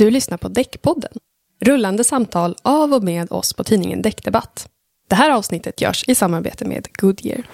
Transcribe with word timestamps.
Du 0.00 0.10
lyssnar 0.10 0.38
på 0.38 0.48
Däckpodden. 0.48 1.12
Rullande 1.60 2.04
samtal 2.04 2.56
av 2.62 2.94
och 2.94 3.04
med 3.04 3.32
oss 3.32 3.52
på 3.52 3.64
tidningen 3.64 4.02
Däckdebatt. 4.02 4.68
Det 5.08 5.14
här 5.14 5.30
avsnittet 5.30 5.80
görs 5.80 6.04
i 6.08 6.14
samarbete 6.14 6.64
med 6.64 6.88
Goodyear. 6.92 7.46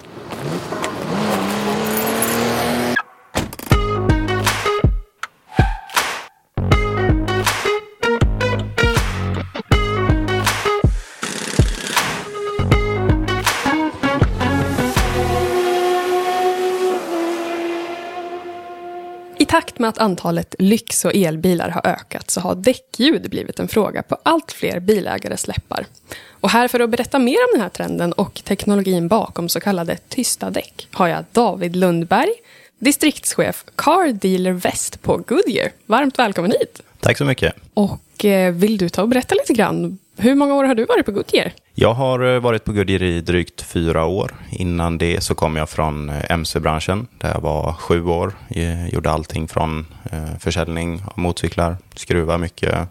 Takt 19.56 19.78
med 19.78 19.88
att 19.88 19.98
antalet 19.98 20.54
lyx 20.58 21.04
och 21.04 21.14
elbilar 21.14 21.68
har 21.68 21.86
ökat 21.86 22.30
så 22.30 22.40
har 22.40 22.54
däckljud 22.54 23.30
blivit 23.30 23.58
en 23.58 23.68
fråga 23.68 24.02
på 24.02 24.18
allt 24.22 24.52
fler 24.52 24.80
bilägares 24.80 25.46
läppar. 25.46 25.86
Och 26.30 26.50
här 26.50 26.68
för 26.68 26.80
att 26.80 26.90
berätta 26.90 27.18
mer 27.18 27.36
om 27.38 27.48
den 27.52 27.60
här 27.60 27.68
trenden 27.68 28.12
och 28.12 28.42
teknologin 28.44 29.08
bakom 29.08 29.48
så 29.48 29.60
kallade 29.60 29.96
tysta 30.08 30.50
däck 30.50 30.88
har 30.92 31.08
jag 31.08 31.24
David 31.32 31.76
Lundberg, 31.76 32.30
distriktschef 32.78 33.64
Car 33.76 34.12
Dealer 34.12 34.52
Väst 34.52 35.02
på 35.02 35.16
Goodyear. 35.16 35.70
Varmt 35.86 36.18
välkommen 36.18 36.50
hit! 36.50 36.80
Tack 37.00 37.18
så 37.18 37.24
mycket. 37.24 37.54
Och 37.74 38.24
eh, 38.24 38.52
vill 38.52 38.78
du 38.78 38.88
ta 38.88 39.02
och 39.02 39.08
berätta 39.08 39.34
lite 39.34 39.52
grann? 39.52 39.98
Hur 40.16 40.34
många 40.34 40.54
år 40.54 40.64
har 40.64 40.74
du 40.74 40.84
varit 40.84 41.06
på 41.06 41.12
Goodyear? 41.12 41.52
Jag 41.78 41.94
har 41.94 42.34
eh, 42.34 42.40
varit 42.40 42.64
på 42.64 42.72
Goodyear 42.72 43.02
i 43.02 43.20
drygt 43.20 43.62
fyra 43.62 44.04
år. 44.04 44.34
Innan 44.50 44.98
det 44.98 45.20
så 45.20 45.34
kom 45.34 45.56
jag 45.56 45.68
från 45.68 46.08
eh, 46.08 46.30
MC-branschen 46.30 47.06
där 47.18 47.28
jag 47.28 47.40
var 47.40 47.72
sju 47.72 48.04
år. 48.04 48.32
Jag 48.48 48.88
gjorde 48.88 49.10
allting 49.10 49.48
från 49.48 49.86
eh, 50.12 50.38
försäljning 50.40 51.02
av 51.06 51.18
motorcyklar, 51.18 51.76
skruva 51.94 52.38
mycket, 52.38 52.88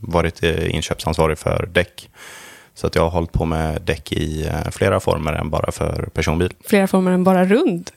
varit 0.00 0.42
inköpsansvarig 0.42 1.38
för 1.38 1.68
däck. 1.72 2.10
Så 2.74 2.86
att 2.86 2.94
jag 2.94 3.02
har 3.02 3.10
hållit 3.10 3.32
på 3.32 3.44
med 3.44 3.82
däck 3.82 4.12
i 4.12 4.50
flera 4.70 5.00
former 5.00 5.32
än 5.32 5.50
bara 5.50 5.72
för 5.72 6.08
personbil. 6.14 6.52
Flera 6.66 6.86
former 6.86 7.10
än 7.10 7.24
bara 7.24 7.44
rund? 7.44 7.90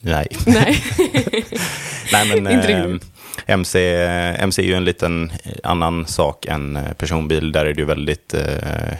Nej. 0.00 0.26
Nej, 0.46 0.82
Nej 2.12 2.28
men, 2.28 2.38
Inte 2.52 2.72
eh, 2.72 2.84
riktigt. 2.84 3.12
MC, 3.46 3.78
MC 4.38 4.62
är 4.62 4.66
ju 4.66 4.74
en 4.74 4.84
liten 4.84 5.32
annan 5.62 6.06
sak 6.06 6.46
än 6.46 6.76
eh, 6.76 6.92
personbil. 6.92 7.52
Där 7.52 7.66
är 7.66 7.74
det 7.74 7.80
ju 7.80 7.86
väldigt, 7.86 8.34
eh, 8.34 8.94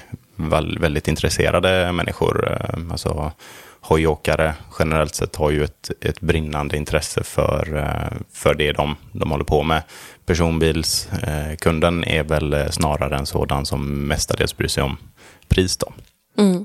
väldigt 0.81 1.09
intresserade 1.09 1.93
människor. 1.93 2.53
Eh, 2.53 2.79
alltså, 2.91 3.33
hojåkare 3.81 4.55
generellt 4.79 5.15
sett 5.15 5.37
har 5.37 5.51
ju 5.51 5.65
ett, 5.65 5.91
ett 6.01 6.21
brinnande 6.21 6.77
intresse 6.77 7.23
för, 7.23 7.93
för 8.33 8.55
det 8.55 8.73
de, 8.73 8.97
de 9.13 9.31
håller 9.31 9.45
på 9.45 9.63
med. 9.63 9.83
Personbilskunden 10.27 12.05
är 12.05 12.23
väl 12.23 12.73
snarare 12.73 13.17
en 13.17 13.27
sådan 13.27 13.67
som 13.67 14.07
mestadels 14.07 14.57
bryr 14.57 14.69
sig 14.69 14.83
om 14.83 14.97
pris. 15.49 15.77
Då. 15.77 15.93
Mm. 16.39 16.65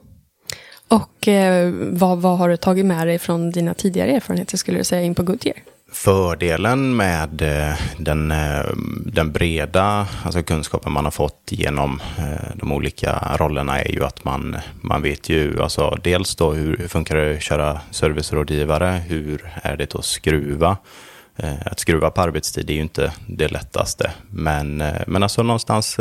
Och 0.91 1.27
eh, 1.27 1.73
vad, 1.91 2.21
vad 2.21 2.37
har 2.37 2.49
du 2.49 2.57
tagit 2.57 2.85
med 2.85 3.07
dig 3.07 3.19
från 3.19 3.51
dina 3.51 3.73
tidigare 3.73 4.11
erfarenheter 4.11 4.57
skulle 4.57 4.77
du 4.77 4.83
säga 4.83 5.01
in 5.01 5.15
på 5.15 5.23
Goodyear? 5.23 5.57
Fördelen 5.93 6.95
med 6.95 7.41
eh, 7.41 7.77
den, 7.97 8.31
eh, 8.31 8.65
den 9.05 9.31
breda 9.31 10.07
alltså 10.25 10.43
kunskapen 10.43 10.91
man 10.91 11.03
har 11.03 11.11
fått 11.11 11.47
genom 11.49 12.01
eh, 12.17 12.49
de 12.55 12.71
olika 12.71 13.35
rollerna 13.39 13.81
är 13.81 13.91
ju 13.91 14.03
att 14.03 14.23
man, 14.23 14.57
man 14.81 15.01
vet 15.01 15.29
ju 15.29 15.61
alltså 15.61 15.97
dels 16.03 16.35
då 16.35 16.51
hur, 16.51 16.77
hur 16.77 16.87
funkar 16.87 17.15
det 17.15 17.35
att 17.35 17.41
köra 17.41 17.81
servicerådgivare, 17.91 19.01
hur 19.07 19.53
är 19.63 19.77
det 19.77 19.95
att 19.95 20.05
skruva? 20.05 20.77
Att 21.65 21.79
skruva 21.79 22.11
på 22.11 22.21
arbetstid 22.21 22.69
är 22.69 22.73
ju 22.73 22.81
inte 22.81 23.11
det 23.27 23.47
lättaste. 23.47 24.11
Men, 24.29 24.83
men 25.07 25.23
alltså 25.23 25.43
någonstans, 25.43 25.97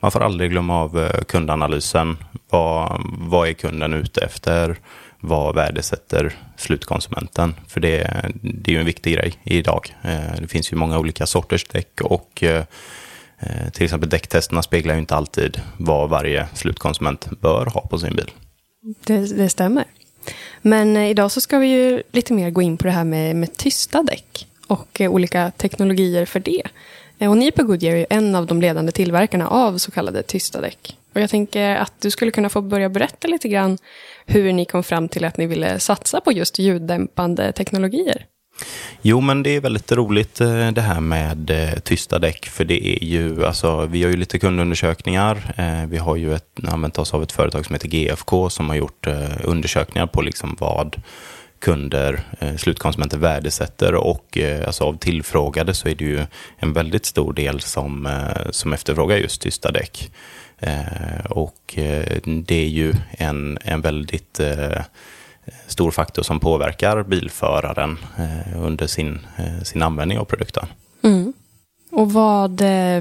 man 0.00 0.10
får 0.10 0.20
aldrig 0.20 0.50
glömma 0.50 0.80
av 0.80 1.10
kundanalysen. 1.28 2.16
Vad, 2.50 3.02
vad 3.18 3.48
är 3.48 3.52
kunden 3.52 3.92
ute 3.92 4.20
efter? 4.20 4.76
Vad 5.26 5.54
värdesätter 5.54 6.36
slutkonsumenten? 6.56 7.54
För 7.68 7.80
det, 7.80 8.22
det 8.42 8.70
är 8.70 8.72
ju 8.72 8.80
en 8.80 8.86
viktig 8.86 9.14
grej 9.14 9.34
idag. 9.44 9.94
Eh, 10.02 10.40
det 10.40 10.48
finns 10.48 10.72
ju 10.72 10.76
många 10.76 10.98
olika 10.98 11.26
sorters 11.26 11.64
däck 11.64 12.00
och 12.00 12.42
eh, 12.42 12.64
till 13.72 13.84
exempel 13.84 14.08
däcktesterna 14.08 14.62
speglar 14.62 14.94
ju 14.94 15.00
inte 15.00 15.14
alltid 15.14 15.60
vad 15.78 16.10
varje 16.10 16.48
slutkonsument 16.54 17.40
bör 17.40 17.66
ha 17.66 17.80
på 17.80 17.98
sin 17.98 18.16
bil. 18.16 18.30
Det, 19.04 19.36
det 19.36 19.48
stämmer. 19.48 19.84
Men 20.62 20.96
eh, 20.96 21.10
idag 21.10 21.32
så 21.32 21.40
ska 21.40 21.58
vi 21.58 21.66
ju 21.66 22.02
lite 22.12 22.32
mer 22.32 22.50
gå 22.50 22.62
in 22.62 22.76
på 22.76 22.84
det 22.84 22.92
här 22.92 23.04
med, 23.04 23.36
med 23.36 23.56
tysta 23.56 24.02
däck 24.02 24.46
och 24.66 25.00
olika 25.00 25.50
teknologier 25.56 26.26
för 26.26 26.40
det. 26.40 26.62
Och 27.28 27.36
ni 27.36 27.50
på 27.50 27.62
Goodyear 27.62 27.94
är 27.94 27.98
ju 27.98 28.06
en 28.10 28.34
av 28.34 28.46
de 28.46 28.60
ledande 28.60 28.92
tillverkarna 28.92 29.48
av 29.48 29.78
så 29.78 29.90
kallade 29.90 30.22
tysta 30.22 30.60
däck. 30.60 30.96
Och 31.14 31.20
jag 31.20 31.30
tänker 31.30 31.76
att 31.76 31.92
du 32.00 32.10
skulle 32.10 32.30
kunna 32.30 32.48
få 32.48 32.60
börja 32.60 32.88
berätta 32.88 33.28
lite 33.28 33.48
grann 33.48 33.78
hur 34.26 34.52
ni 34.52 34.64
kom 34.64 34.84
fram 34.84 35.08
till 35.08 35.24
att 35.24 35.36
ni 35.36 35.46
ville 35.46 35.78
satsa 35.78 36.20
på 36.20 36.32
just 36.32 36.58
ljuddämpande 36.58 37.52
teknologier. 37.52 38.26
Jo, 39.02 39.20
men 39.20 39.42
det 39.42 39.50
är 39.50 39.60
väldigt 39.60 39.92
roligt 39.92 40.40
eh, 40.40 40.70
det 40.70 40.80
här 40.80 41.00
med 41.00 41.50
eh, 41.50 41.78
tysta 41.78 42.18
däck. 42.18 42.46
För 42.46 42.64
det 42.64 42.86
är 42.86 43.04
ju, 43.04 43.46
alltså, 43.46 43.86
vi 43.86 44.02
har 44.02 44.10
ju 44.10 44.16
lite 44.16 44.38
kundundersökningar. 44.38 45.54
Eh, 45.56 45.88
vi 45.88 45.98
har 45.98 46.16
ju 46.16 46.34
ett, 46.34 46.58
använt 46.68 46.98
oss 46.98 47.14
av 47.14 47.22
ett 47.22 47.32
företag 47.32 47.66
som 47.66 47.74
heter 47.74 47.88
GFK 47.88 48.50
som 48.50 48.68
har 48.68 48.76
gjort 48.76 49.06
undersökningar 49.44 50.06
på 50.06 50.22
liksom 50.22 50.56
vad 50.60 51.02
kunder, 51.64 52.20
eh, 52.38 52.56
slutkonsumenter 52.56 53.18
värdesätter 53.18 53.94
och 53.94 54.38
eh, 54.38 54.66
alltså 54.66 54.84
av 54.84 54.98
tillfrågade 54.98 55.74
så 55.74 55.88
är 55.88 55.94
det 55.94 56.04
ju 56.04 56.26
en 56.56 56.72
väldigt 56.72 57.06
stor 57.06 57.32
del 57.32 57.60
som, 57.60 58.06
eh, 58.06 58.50
som 58.50 58.72
efterfrågar 58.72 59.16
just 59.16 59.40
tysta 59.40 59.72
däck. 59.72 60.12
Eh, 60.58 61.26
och 61.30 61.78
eh, 61.78 62.18
det 62.24 62.54
är 62.54 62.68
ju 62.68 62.92
en, 63.10 63.58
en 63.64 63.80
väldigt 63.80 64.40
eh, 64.40 64.82
stor 65.66 65.90
faktor 65.90 66.22
som 66.22 66.40
påverkar 66.40 67.02
bilföraren 67.02 67.98
eh, 68.18 68.62
under 68.62 68.86
sin, 68.86 69.18
eh, 69.36 69.62
sin 69.62 69.82
användning 69.82 70.18
av 70.18 70.24
produkten. 70.24 70.66
Mm. 71.02 71.32
Och 71.92 72.12
vad, 72.12 72.60
eh, 72.60 73.00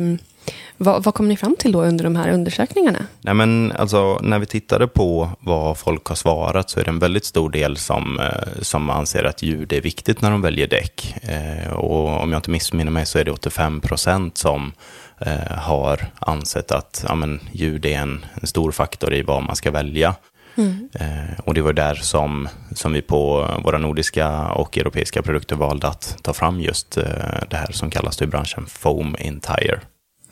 vad, 0.77 1.03
vad 1.03 1.13
kom 1.13 1.27
ni 1.27 1.37
fram 1.37 1.55
till 1.59 1.71
då 1.71 1.83
under 1.83 2.03
de 2.03 2.15
här 2.15 2.31
undersökningarna? 2.31 3.05
Nej, 3.21 3.33
men 3.33 3.71
alltså, 3.71 4.19
när 4.21 4.39
vi 4.39 4.45
tittade 4.45 4.87
på 4.87 5.29
vad 5.39 5.77
folk 5.77 6.05
har 6.05 6.15
svarat 6.15 6.69
så 6.69 6.79
är 6.79 6.83
det 6.83 6.89
en 6.89 6.99
väldigt 6.99 7.25
stor 7.25 7.49
del 7.49 7.77
som, 7.77 8.19
eh, 8.19 8.61
som 8.61 8.89
anser 8.89 9.23
att 9.23 9.43
ljud 9.43 9.73
är 9.73 9.81
viktigt 9.81 10.21
när 10.21 10.31
de 10.31 10.41
väljer 10.41 10.67
däck. 10.67 11.15
Eh, 11.21 11.73
och 11.73 12.21
om 12.21 12.31
jag 12.31 12.37
inte 12.37 12.51
missminner 12.51 12.91
mig 12.91 13.05
så 13.05 13.19
är 13.19 13.25
det 13.25 13.31
85 13.31 13.81
procent 13.81 14.37
som 14.37 14.71
eh, 15.19 15.57
har 15.57 16.05
ansett 16.19 16.71
att 16.71 17.05
ja, 17.07 17.15
men, 17.15 17.39
ljud 17.51 17.85
är 17.85 17.97
en, 17.97 18.25
en 18.41 18.47
stor 18.47 18.71
faktor 18.71 19.13
i 19.13 19.21
vad 19.21 19.43
man 19.43 19.55
ska 19.55 19.71
välja. 19.71 20.15
Eh, 20.55 21.39
och 21.39 21.53
det 21.53 21.61
var 21.61 21.73
där 21.73 21.95
som, 21.95 22.49
som 22.71 22.93
vi 22.93 23.01
på 23.01 23.49
våra 23.63 23.77
nordiska 23.77 24.47
och 24.47 24.77
europeiska 24.77 25.21
produkter 25.21 25.55
valde 25.55 25.87
att 25.87 26.17
ta 26.21 26.33
fram 26.33 26.59
just 26.59 26.97
eh, 26.97 27.03
det 27.49 27.57
här 27.57 27.71
som 27.71 27.89
kallas 27.89 28.21
i 28.21 28.27
branschen 28.27 28.65
foam 28.65 29.15
in 29.19 29.39
tire. 29.39 29.79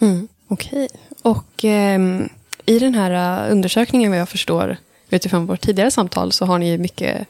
Mm, 0.02 0.28
Okej. 0.48 0.88
Och 1.22 1.64
ehm, 1.64 2.30
i 2.66 2.80
den 2.80 2.96
här 2.96 3.46
eh, 3.46 3.52
undersökningen, 3.52 4.12
vad 4.12 4.20
jag 4.20 4.30
förstår, 4.30 4.78
utifrån 5.10 5.46
vårt 5.46 5.62
tidigare 5.62 5.92
samtal, 5.92 6.32
så 6.32 6.46
har 6.46 6.60
ni 6.60 6.78
mycket 6.78 7.28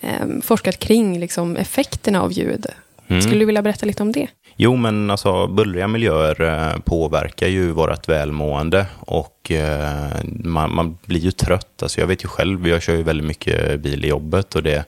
ehm, 0.00 0.42
forskat 0.42 0.78
kring 0.78 1.20
liksom, 1.20 1.56
effekterna 1.56 2.22
av 2.22 2.32
ljud. 2.32 2.66
Skulle 3.20 3.38
du 3.38 3.44
vilja 3.44 3.62
berätta 3.62 3.86
lite 3.86 4.02
om 4.02 4.12
det? 4.12 4.26
Jo, 4.56 4.76
men 4.76 5.10
alltså 5.10 5.46
bullriga 5.46 5.88
miljöer 5.88 6.42
eh, 6.42 6.80
påverkar 6.80 7.46
ju 7.48 7.70
vårt 7.70 8.08
välmående 8.08 8.86
och 8.98 9.50
eh, 9.50 10.10
man, 10.24 10.74
man 10.74 10.98
blir 11.06 11.20
ju 11.20 11.30
trött. 11.30 11.82
Alltså 11.82 12.00
jag 12.00 12.06
vet 12.06 12.24
ju 12.24 12.28
själv, 12.28 12.68
jag 12.68 12.82
kör 12.82 12.96
ju 12.96 13.02
väldigt 13.02 13.26
mycket 13.26 13.80
bil 13.80 14.04
i 14.04 14.08
jobbet 14.08 14.54
och 14.54 14.62
det, 14.62 14.84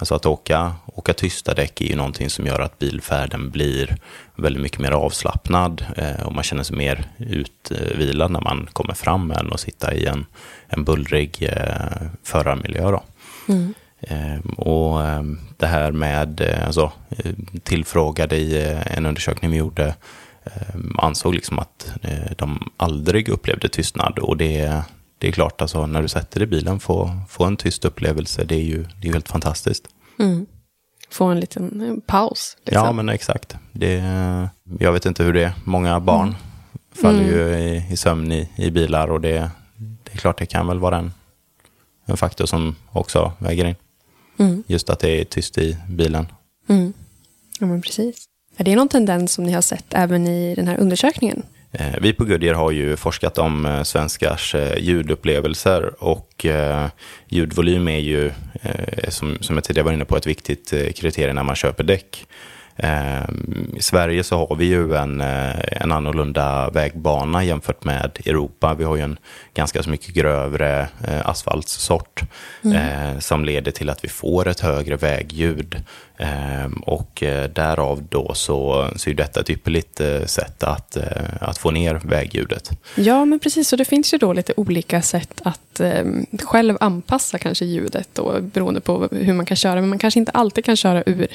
alltså 0.00 0.14
att 0.14 0.26
åka, 0.26 0.74
åka 0.86 1.12
tysta 1.12 1.54
däck 1.54 1.80
är 1.80 1.84
ju 1.84 1.96
någonting 1.96 2.30
som 2.30 2.46
gör 2.46 2.60
att 2.60 2.78
bilfärden 2.78 3.50
blir 3.50 3.96
väldigt 4.36 4.62
mycket 4.62 4.80
mer 4.80 4.90
avslappnad 4.92 5.84
eh, 5.96 6.22
och 6.26 6.34
man 6.34 6.44
känner 6.44 6.62
sig 6.62 6.76
mer 6.76 7.04
utvilad 7.18 8.30
när 8.30 8.40
man 8.40 8.68
kommer 8.72 8.94
fram 8.94 9.30
än 9.30 9.52
att 9.52 9.60
sitta 9.60 9.94
i 9.94 10.06
en, 10.06 10.26
en 10.68 10.84
bullrig 10.84 11.42
eh, 11.42 12.06
förarmiljö. 12.22 12.90
Då. 12.90 13.02
Ehm, 14.00 14.40
Och 14.42 15.02
ehm, 15.02 15.38
det 15.56 15.66
här 15.66 15.92
med, 15.92 16.40
eh, 16.40 16.66
alltså, 16.66 16.92
eh, 17.10 17.32
tillfrågade 17.62 18.36
i 18.36 18.62
eh, 18.62 18.96
en 18.96 19.06
undersökning 19.06 19.50
vi 19.50 19.56
gjorde 19.56 19.94
ansåg 20.98 21.34
liksom 21.34 21.58
att 21.58 21.92
eh, 22.02 22.32
de 22.36 22.70
aldrig 22.76 23.28
upplevde 23.28 23.68
tystnad. 23.68 24.18
Och 24.18 24.36
det, 24.36 24.82
det 25.20 25.28
är 25.28 25.32
klart, 25.32 25.60
alltså, 25.60 25.86
när 25.86 26.02
du 26.02 26.08
sätter 26.08 26.40
dig 26.40 26.48
i 26.48 26.50
bilen, 26.50 26.80
få, 26.80 27.10
få 27.28 27.44
en 27.44 27.56
tyst 27.56 27.84
upplevelse, 27.84 28.44
det 28.44 28.54
är 28.54 28.62
ju 28.62 28.84
det 29.00 29.08
är 29.08 29.12
helt 29.12 29.28
fantastiskt. 29.28 29.88
Få 31.10 31.24
en 31.24 31.40
liten 31.40 31.80
eh, 31.80 31.96
paus. 32.06 32.56
Liksom. 32.64 32.86
Ja, 32.86 32.92
men 32.92 33.08
exakt. 33.08 33.56
Det, 33.72 33.94
jag 34.78 34.92
vet 34.92 35.06
inte 35.06 35.22
hur 35.22 35.32
det 35.32 35.44
är. 35.44 35.52
Många 35.64 36.00
barn 36.00 36.34
faller 36.92 37.24
ju 37.24 37.58
i, 37.58 37.86
i 37.92 37.96
sömn 37.96 38.32
i, 38.32 38.50
i 38.56 38.70
bilar 38.70 39.08
och 39.08 39.20
det, 39.20 39.50
det 39.76 40.12
är 40.12 40.16
klart, 40.16 40.38
det 40.38 40.46
kan 40.46 40.66
väl 40.66 40.78
vara 40.78 40.98
en, 40.98 41.12
en 42.04 42.16
faktor 42.16 42.46
som 42.46 42.76
också 42.92 43.32
väger 43.38 43.64
in. 43.64 43.76
Just 44.66 44.90
att 44.90 44.98
det 44.98 45.20
är 45.20 45.24
tyst 45.24 45.58
i 45.58 45.76
bilen. 45.88 46.26
Ja, 47.60 47.66
men 47.66 47.82
precis. 47.82 48.24
Är 48.56 48.64
det 48.64 48.76
någon 48.76 48.88
tendens 48.88 49.32
som 49.32 49.44
ni 49.44 49.52
har 49.52 49.62
sett 49.62 49.94
även 49.94 50.26
i 50.26 50.54
den 50.54 50.68
här 50.68 50.78
undersökningen? 50.78 51.42
Eh, 51.72 51.94
vi 52.00 52.12
på 52.12 52.24
Goodyear 52.24 52.54
har 52.54 52.70
ju 52.70 52.96
forskat 52.96 53.38
om 53.38 53.66
eh, 53.66 53.82
svenskars 53.82 54.54
eh, 54.54 54.78
ljudupplevelser 54.78 56.04
och 56.04 56.46
ljudvolym 57.28 57.88
är 57.88 57.98
ju, 57.98 58.30
som, 59.08 59.38
jag 59.48 59.64
tidigare 59.64 59.84
var 59.84 59.92
inne 59.92 60.04
på, 60.04 60.16
ett 60.16 60.26
viktigt 60.26 60.74
kriterium 60.96 61.34
när 61.34 61.42
man 61.42 61.56
köper 61.56 61.84
däck. 61.84 62.26
I 63.76 63.82
Sverige 63.82 64.24
så 64.24 64.46
har 64.46 64.56
vi 64.56 64.64
ju 64.64 64.94
en, 64.94 65.20
en 65.20 65.92
annorlunda 65.92 66.70
vägbana 66.70 67.44
jämfört 67.44 67.84
med 67.84 68.18
Europa. 68.26 68.74
Vi 68.74 68.84
har 68.84 68.96
ju 68.96 69.02
en 69.02 69.18
ganska 69.54 69.82
så 69.82 69.90
mycket 69.90 70.14
grövre 70.14 70.88
asfaltssort 71.24 72.22
mm. 72.64 73.20
som 73.20 73.44
leder 73.44 73.72
till 73.72 73.90
att 73.90 74.04
vi 74.04 74.08
får 74.08 74.48
ett 74.48 74.60
högre 74.60 74.96
vägljud 74.96 75.84
Ehm, 76.09 76.09
och 76.82 77.22
eh, 77.22 77.50
därav 77.50 78.02
då 78.08 78.34
så, 78.34 78.88
så 78.96 79.10
är 79.10 79.14
detta 79.14 79.40
ett 79.40 79.50
ypperligt 79.50 80.00
eh, 80.00 80.24
sätt 80.24 80.62
att, 80.62 80.96
eh, 80.96 81.04
att 81.40 81.58
få 81.58 81.70
ner 81.70 82.00
vägljudet. 82.04 82.70
Ja, 82.94 83.24
men 83.24 83.38
precis. 83.38 83.68
Så 83.68 83.76
det 83.76 83.84
finns 83.84 84.14
ju 84.14 84.18
då 84.18 84.32
lite 84.32 84.52
olika 84.56 85.02
sätt 85.02 85.40
att 85.44 85.80
eh, 85.80 86.04
själv 86.42 86.76
anpassa 86.80 87.38
kanske 87.38 87.64
ljudet 87.64 88.08
då, 88.12 88.40
beroende 88.40 88.80
på 88.80 89.08
hur 89.10 89.32
man 89.32 89.46
kan 89.46 89.56
köra. 89.56 89.74
Men 89.74 89.88
man 89.88 89.98
kanske 89.98 90.20
inte 90.20 90.32
alltid 90.32 90.64
kan 90.64 90.76
köra 90.76 91.02
ur 91.06 91.26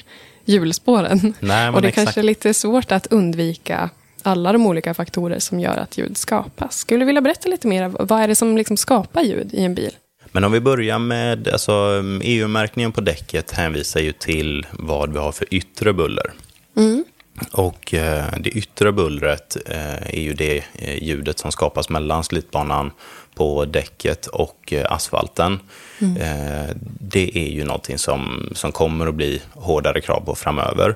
hjulspåren. 0.46 1.34
Nej, 1.40 1.70
och 1.70 1.82
det 1.82 1.88
exakt. 1.88 2.06
kanske 2.06 2.22
är 2.22 2.24
lite 2.24 2.54
svårt 2.54 2.92
att 2.92 3.08
undvika 3.08 3.90
alla 4.24 4.54
de 4.54 4.68
olika 4.68 4.94
faktorer 4.94 5.40
som 5.40 5.60
gör 5.60 5.78
att 5.78 5.98
ljud 5.98 6.18
skapas. 6.18 6.78
Skulle 6.78 7.00
du 7.00 7.06
vilja 7.06 7.22
berätta 7.22 7.50
lite 7.50 7.68
mer? 7.68 7.92
Vad 8.00 8.22
är 8.22 8.28
det 8.28 8.36
som 8.36 8.58
liksom 8.58 8.78
skapar 8.78 9.22
ljud 9.22 9.54
i 9.54 9.64
en 9.64 9.76
bil? 9.76 9.92
Men 10.36 10.44
om 10.44 10.52
vi 10.52 10.60
börjar 10.60 11.00
med, 11.00 11.48
alltså 11.48 12.04
EU-märkningen 12.22 12.92
på 12.92 13.02
däcket 13.02 13.52
hänvisar 13.52 14.00
ju 14.00 14.12
till 14.12 14.66
vad 14.72 15.14
vi 15.14 15.20
har 15.20 15.32
för 15.32 15.54
yttre 15.54 15.94
buller. 15.94 16.34
Mm. 16.78 17.06
Och 17.52 17.94
eh, 17.94 18.26
det 18.40 18.50
yttre 18.50 18.92
bullret 18.92 19.58
eh, 19.66 20.16
är 20.16 20.20
ju 20.20 20.34
det 20.34 20.64
eh, 20.74 21.04
ljudet 21.04 21.40
som 21.40 21.52
skapas 21.52 21.90
mellan 21.90 22.24
slitbanan 22.24 22.92
på 23.36 23.66
däcket 23.66 24.28
och 24.28 24.74
eh, 24.74 24.92
asfalten. 24.92 25.60
Mm. 26.02 26.18
Eh, 26.18 26.76
det 27.00 27.38
är 27.38 27.50
ju 27.50 27.64
någonting 27.64 27.98
som, 27.98 28.50
som 28.56 28.72
kommer 28.72 29.08
att 29.08 29.16
bli 29.16 29.42
hårdare 29.54 30.02
krav 30.02 30.26
på 30.26 30.36
framöver. 30.36 30.96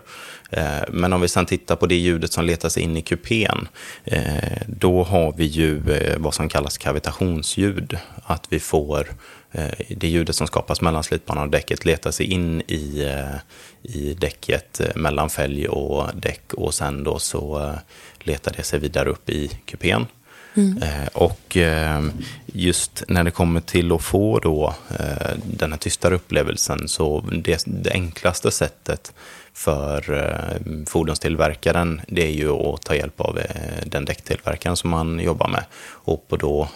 Eh, 0.51 0.81
men 0.89 1.13
om 1.13 1.21
vi 1.21 1.27
sedan 1.27 1.45
tittar 1.45 1.75
på 1.75 1.85
det 1.85 1.95
ljudet 1.95 2.33
som 2.33 2.45
letar 2.45 2.69
sig 2.69 2.83
in 2.83 2.97
i 2.97 3.01
kupén, 3.01 3.67
eh, 4.03 4.61
då 4.67 5.03
har 5.03 5.33
vi 5.37 5.45
ju 5.45 5.81
vad 6.17 6.33
som 6.33 6.49
kallas 6.49 6.77
kavitationsljud. 6.77 7.97
Att 8.23 8.47
vi 8.49 8.59
får 8.59 9.07
det 9.89 10.07
ljudet 10.07 10.35
som 10.35 10.47
skapas 10.47 10.81
mellan 10.81 11.03
slitbanan 11.03 11.43
och 11.43 11.49
däcket 11.49 11.85
letar 11.85 12.11
sig 12.11 12.25
in 12.25 12.61
i, 12.61 13.13
i 13.83 14.13
däcket 14.13 14.81
mellan 14.95 15.29
fälg 15.29 15.67
och 15.67 16.15
däck 16.15 16.53
och 16.53 16.73
sen 16.73 17.03
då 17.03 17.19
så 17.19 17.73
letar 18.19 18.53
det 18.57 18.63
sig 18.63 18.79
vidare 18.79 19.09
upp 19.09 19.29
i 19.29 19.47
kupén. 19.65 20.05
Mm. 20.53 20.83
Eh, 20.83 21.07
och 21.13 21.57
eh, 21.57 22.03
just 22.45 23.03
när 23.07 23.23
det 23.23 23.31
kommer 23.31 23.61
till 23.61 23.91
att 23.91 24.03
få 24.03 24.39
då 24.39 24.73
eh, 24.99 25.37
den 25.43 25.71
här 25.71 25.79
tystare 25.79 26.15
upplevelsen 26.15 26.87
så 26.87 27.23
det, 27.31 27.63
det 27.65 27.91
enklaste 27.91 28.51
sättet 28.51 29.13
för 29.53 30.03
fordonstillverkaren, 30.87 32.01
det 32.07 32.27
är 32.27 32.31
ju 32.31 32.51
att 32.51 32.81
ta 32.81 32.95
hjälp 32.95 33.21
av 33.21 33.39
den 33.85 34.05
däcktillverkaren 34.05 34.77
som 34.77 34.89
man 34.89 35.19
jobbar 35.19 35.47
med 35.47 35.63
och 35.91 36.27
på 36.27 36.37
då 36.37 36.69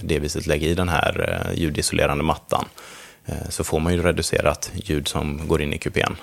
det 0.00 0.18
viset 0.18 0.46
lägga 0.46 0.68
i 0.68 0.74
den 0.74 0.88
här 0.88 1.46
ljudisolerande 1.54 2.24
mattan. 2.24 2.64
Så 3.48 3.64
får 3.64 3.80
man 3.80 3.94
ju 3.94 4.02
reducerat 4.02 4.70
ljud 4.74 5.08
som 5.08 5.48
går 5.48 5.62
in 5.62 5.72
i 5.72 5.78
kupén. 5.78 6.16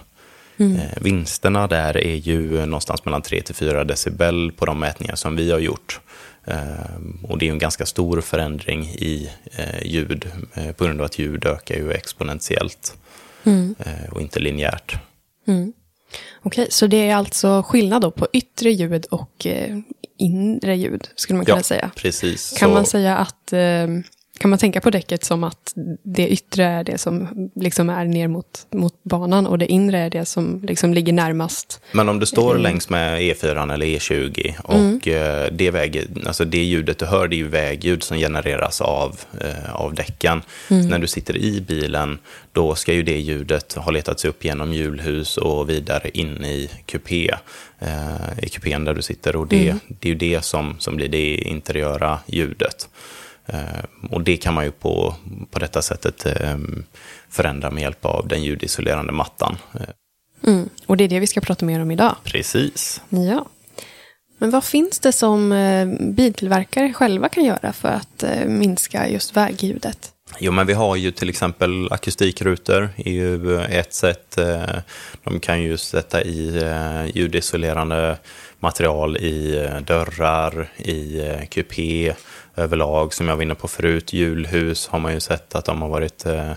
Mm. 0.59 0.75
Eh, 0.75 1.01
vinsterna 1.01 1.67
där 1.67 1.97
är 1.97 2.15
ju 2.15 2.65
någonstans 2.65 3.05
mellan 3.05 3.21
3 3.21 3.41
till 3.41 3.55
4 3.55 3.83
decibel 3.83 4.51
på 4.51 4.65
de 4.65 4.79
mätningar 4.79 5.15
som 5.15 5.35
vi 5.35 5.51
har 5.51 5.59
gjort. 5.59 5.99
Och 7.23 7.37
det 7.37 7.47
är 7.47 7.51
en 7.51 7.59
ganska 7.59 7.85
stor 7.85 8.21
förändring 8.21 8.85
i 8.85 9.29
ljud 9.81 10.31
på 10.77 10.83
grund 10.85 10.99
av 10.99 11.05
att 11.05 11.19
ljud 11.19 11.45
ökar 11.45 11.75
ju 11.75 11.91
exponentiellt 11.91 12.97
mm. 13.43 13.75
och 14.11 14.21
inte 14.21 14.39
linjärt. 14.39 14.97
Mm. 15.47 15.73
Okej, 16.43 16.67
så 16.69 16.87
det 16.87 17.09
är 17.09 17.15
alltså 17.15 17.63
skillnad 17.63 18.01
då 18.01 18.11
på 18.11 18.27
yttre 18.33 18.71
ljud 18.71 19.05
och 19.05 19.47
eh, 19.47 19.77
inre 20.17 20.75
ljud, 20.75 21.09
skulle 21.15 21.37
man 21.37 21.45
kunna 21.45 21.57
ja, 21.57 21.63
säga. 21.63 21.91
precis. 21.95 22.57
Kan 22.57 22.69
så... 22.69 22.73
man 22.73 22.85
säga 22.85 23.17
att 23.17 23.53
eh, 23.53 23.87
kan 24.39 24.49
man 24.49 24.59
tänka 24.59 24.81
på 24.81 24.89
däcket 24.89 25.23
som 25.23 25.43
att 25.43 25.73
det 26.03 26.27
yttre 26.27 26.65
är 26.65 26.83
det 26.83 26.97
som 26.97 27.49
liksom 27.55 27.89
är 27.89 28.05
ner 28.05 28.27
mot, 28.27 28.67
mot 28.71 29.03
banan 29.03 29.47
och 29.47 29.57
det 29.57 29.65
inre 29.65 29.99
är 29.99 30.09
det 30.09 30.25
som 30.25 30.61
liksom 30.63 30.93
ligger 30.93 31.13
närmast? 31.13 31.81
Men 31.91 32.09
om 32.09 32.19
du 32.19 32.25
står 32.25 32.51
mm. 32.51 32.63
längs 32.63 32.89
med 32.89 33.19
E4 33.19 33.73
eller 33.73 33.85
E20 33.85 34.53
och 34.63 35.07
mm. 35.07 35.57
det, 35.57 35.71
väg, 35.71 36.07
alltså 36.25 36.45
det 36.45 36.63
ljudet 36.63 36.97
du 36.97 37.05
hör 37.05 37.27
det 37.27 37.35
är 37.35 37.37
ju 37.37 37.47
vägljud 37.47 38.03
som 38.03 38.17
genereras 38.17 38.81
av, 38.81 39.19
eh, 39.41 39.75
av 39.75 39.93
däcken. 39.93 40.41
Mm. 40.69 40.87
När 40.87 40.99
du 40.99 41.07
sitter 41.07 41.37
i 41.37 41.61
bilen 41.61 42.19
då 42.51 42.75
ska 42.75 42.93
ju 42.93 43.03
det 43.03 43.17
ljudet 43.17 43.73
ha 43.73 43.91
letats 43.91 44.25
upp 44.25 44.45
genom 44.45 44.73
hjulhus 44.73 45.37
och 45.37 45.69
vidare 45.69 46.09
in 46.13 46.45
i 46.45 46.69
kupé. 46.85 47.31
Eh, 47.79 48.43
I 48.43 48.49
kupén 48.49 48.85
där 48.85 48.93
du 48.93 49.01
sitter 49.01 49.35
och 49.35 49.47
det, 49.47 49.69
mm. 49.69 49.79
det 49.87 50.07
är 50.07 50.09
ju 50.09 50.17
det 50.17 50.45
som, 50.45 50.75
som 50.79 50.95
blir 50.95 51.07
det 51.07 51.35
interiöra 51.35 52.19
ljudet. 52.27 52.87
Eh, 53.53 54.09
och 54.11 54.21
det 54.21 54.37
kan 54.37 54.53
man 54.53 54.65
ju 54.65 54.71
på, 54.71 55.15
på 55.51 55.59
detta 55.59 55.81
sättet 55.81 56.25
eh, 56.25 56.57
förändra 57.29 57.71
med 57.71 57.81
hjälp 57.81 58.05
av 58.05 58.27
den 58.27 58.43
ljudisolerande 58.43 59.11
mattan. 59.11 59.57
Mm, 60.43 60.69
och 60.85 60.97
det 60.97 61.03
är 61.03 61.07
det 61.07 61.19
vi 61.19 61.27
ska 61.27 61.41
prata 61.41 61.65
mer 61.65 61.81
om 61.81 61.91
idag. 61.91 62.15
Precis. 62.23 63.01
Ja. 63.09 63.45
Men 64.37 64.51
vad 64.51 64.63
finns 64.63 64.99
det 64.99 65.11
som 65.11 65.51
eh, 65.51 65.87
biltillverkare 65.99 66.93
själva 66.93 67.29
kan 67.29 67.45
göra 67.45 67.73
för 67.73 67.89
att 67.89 68.23
minska 68.45 69.09
just 69.09 69.37
vägljudet? 69.37 70.13
Jo, 70.39 70.51
men 70.51 70.67
vi 70.67 70.73
har 70.73 70.95
ju 70.95 71.11
till 71.11 71.29
exempel 71.29 71.91
akustikrutor, 71.91 72.89
är 72.97 73.11
ju 73.11 73.61
ett 73.61 73.93
sätt. 73.93 74.37
De 75.23 75.39
kan 75.39 75.61
ju 75.61 75.77
sätta 75.77 76.23
i 76.23 76.63
ljudisolerande 77.13 78.17
material 78.59 79.17
i 79.17 79.67
dörrar, 79.87 80.71
i 80.77 81.21
kupé, 81.49 82.13
överlag. 82.59 83.13
Som 83.13 83.27
jag 83.27 83.35
var 83.35 83.43
inne 83.43 83.55
på 83.55 83.67
förut, 83.67 84.13
julhus 84.13 84.87
har 84.87 84.99
man 84.99 85.13
ju 85.13 85.19
sett 85.19 85.55
att 85.55 85.65
de 85.65 85.81
har 85.81 85.89
varit 85.89 86.25
eh, 86.25 86.51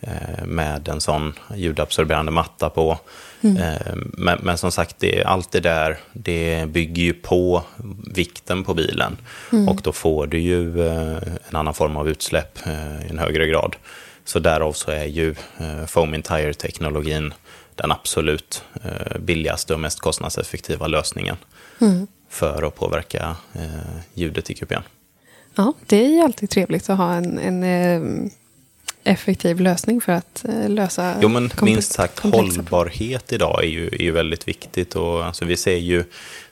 eh, 0.00 0.44
med 0.44 0.88
en 0.88 1.00
sån 1.00 1.32
ljudabsorberande 1.54 2.32
matta 2.32 2.70
på. 2.70 2.98
Mm. 3.40 3.56
Eh, 3.56 3.94
men, 3.96 4.38
men, 4.42 4.58
som 4.58 4.72
sagt, 4.72 4.96
det, 4.98 5.24
allt 5.24 5.52
det 5.52 5.60
där 5.60 5.98
det 6.12 6.68
bygger 6.68 7.02
ju 7.02 7.12
på 7.12 7.62
vikten 8.14 8.64
på 8.64 8.74
bilen. 8.74 9.16
Mm. 9.52 9.68
Och 9.68 9.80
då 9.82 9.92
får 9.92 10.26
du 10.26 10.38
ju 10.38 10.88
en 11.48 11.56
annan 11.56 11.74
form 11.74 11.96
av 11.96 12.08
utsläpp 12.08 12.58
i 13.06 13.10
en 13.10 13.18
högre 13.18 13.46
grad. 13.46 13.76
Så 14.24 14.38
därav 14.38 14.72
så 14.72 14.90
är 14.90 15.04
ju 15.04 15.34
Foam 15.86 16.14
Entire-teknologin 16.14 17.34
den 17.74 17.92
absolut 17.92 18.64
billigaste 19.18 19.74
och 19.74 19.80
mest 19.80 20.00
kostnadseffektiva 20.00 20.86
lösningen 20.86 21.36
mm. 21.80 22.06
för 22.28 22.62
att 22.62 22.74
påverka 22.74 23.36
ljudet 24.14 24.50
i 24.50 24.54
kupén. 24.54 24.82
Ja, 25.54 25.72
det 25.86 26.04
är 26.04 26.08
ju 26.08 26.20
alltid 26.20 26.50
trevligt 26.50 26.90
att 26.90 26.98
ha 26.98 27.14
en, 27.14 27.38
en 27.38 27.62
eh, 27.62 28.30
effektiv 29.04 29.60
lösning 29.60 30.00
för 30.00 30.12
att 30.12 30.44
eh, 30.48 30.68
lösa 30.68 31.14
Jo, 31.20 31.28
men 31.28 31.50
minst 31.62 31.92
sagt 31.92 32.18
hållbarhet 32.18 33.32
idag 33.32 33.64
är 33.64 33.68
ju, 33.68 33.86
är 33.86 34.02
ju 34.02 34.10
väldigt 34.10 34.48
viktigt. 34.48 34.96
Och, 34.96 35.24
alltså, 35.24 35.44
vi 35.44 35.56
ser 35.56 35.76
ju 35.76 36.04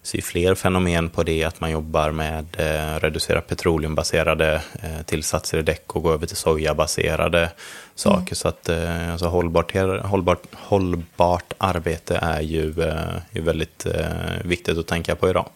ser 0.02 0.22
fler 0.22 0.54
fenomen 0.54 1.08
på 1.08 1.22
det, 1.22 1.44
att 1.44 1.60
man 1.60 1.70
jobbar 1.70 2.10
med 2.10 2.46
eh, 2.58 3.00
reducera 3.00 3.40
petroleumbaserade 3.40 4.62
eh, 4.82 5.02
tillsatser 5.06 5.58
i 5.58 5.62
däck 5.62 5.96
och 5.96 6.02
gå 6.02 6.12
över 6.12 6.26
till 6.26 6.36
sojabaserade 6.36 7.50
saker. 7.94 8.16
Mm. 8.16 8.26
Så 8.34 8.48
att 8.48 8.68
eh, 8.68 9.12
alltså, 9.12 9.26
hållbart, 9.26 9.76
hållbart, 10.04 10.42
hållbart 10.52 11.52
arbete 11.58 12.18
är 12.22 12.40
ju, 12.40 12.68
eh, 12.68 13.16
är 13.32 13.40
väldigt 13.40 13.86
eh, 13.86 14.44
viktigt 14.44 14.78
att 14.78 14.86
tänka 14.86 15.16
på 15.16 15.30
idag. 15.30 15.48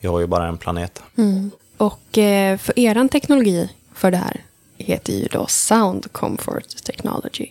Vi 0.00 0.08
har 0.08 0.20
ju 0.20 0.26
bara 0.26 0.46
en 0.46 0.58
planet. 0.58 1.02
Mm. 1.18 1.50
Och 1.82 2.18
eh, 2.18 2.58
för 2.58 2.78
er 2.78 3.08
teknologi 3.08 3.70
för 3.94 4.10
det 4.10 4.16
här 4.16 4.40
heter 4.78 5.12
ju 5.12 5.24
då 5.24 5.46
Sound 5.46 6.12
Comfort 6.12 6.84
Technology. 6.84 7.48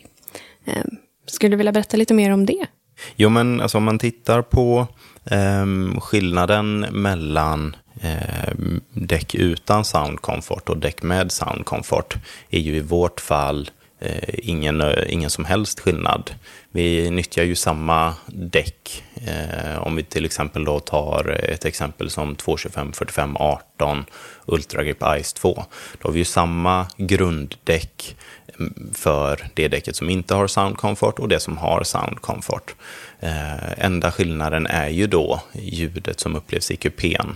Ehm, 0.66 0.96
skulle 1.28 1.54
du 1.54 1.58
vilja 1.58 1.72
berätta 1.72 1.98
lite 1.98 2.14
mer 2.14 2.32
om 2.32 2.46
det? 2.46 2.66
Jo, 3.16 3.30
men 3.30 3.62
alltså, 3.62 3.78
om 3.78 3.84
man 3.84 4.00
tittar 4.00 4.42
på 4.42 4.88
eh, 5.26 6.00
skillnaden 6.00 6.80
mellan 6.80 7.76
eh, 8.02 8.54
däck 8.94 9.36
utan 9.36 9.86
Sound 9.86 10.22
Comfort 10.22 10.70
och 10.70 10.78
däck 10.78 11.02
med 11.02 11.32
Sound 11.32 11.66
Comfort 11.66 12.16
är 12.50 12.60
ju 12.60 12.76
i 12.76 12.82
vårt 12.82 13.22
fall 13.22 13.70
Eh, 14.02 14.36
ingen, 14.38 14.82
eh, 14.82 15.14
ingen 15.14 15.30
som 15.30 15.46
helst 15.46 15.80
skillnad. 15.80 16.32
Vi 16.72 17.10
nyttjar 17.10 17.44
ju 17.44 17.56
samma 17.56 18.14
däck. 18.28 19.04
Eh, 19.28 19.82
om 19.82 19.96
vi 19.96 20.04
till 20.04 20.26
exempel 20.26 20.66
då 20.66 20.80
tar 20.80 21.30
ett 21.30 21.66
exempel 21.66 22.10
som 22.10 22.36
225 22.36 22.94
45 22.94 23.38
18 23.38 24.06
Ultra 24.46 24.84
Grip 24.84 25.04
Ice 25.22 25.34
2. 25.34 25.66
Då 26.02 26.08
har 26.08 26.14
vi 26.14 26.20
ju 26.20 26.26
samma 26.26 26.88
grunddäck 26.98 28.16
mm, 28.60 28.92
för 28.94 29.48
det 29.54 29.68
däcket 29.68 29.96
som 29.96 30.10
inte 30.10 30.36
har 30.36 30.48
Sound 30.48 30.78
Comfort 30.78 31.20
och 31.20 31.28
det 31.28 31.40
som 31.40 31.58
har 31.58 31.84
Sound 31.84 32.22
Comfort. 32.22 32.76
Eh, 33.20 33.86
enda 33.86 34.12
skillnaden 34.12 34.68
är 34.68 34.90
ju 34.90 35.08
då 35.08 35.42
ljudet 35.54 36.20
som 36.20 36.36
upplevs 36.36 36.72
i 36.72 36.76
kupén. 36.76 37.36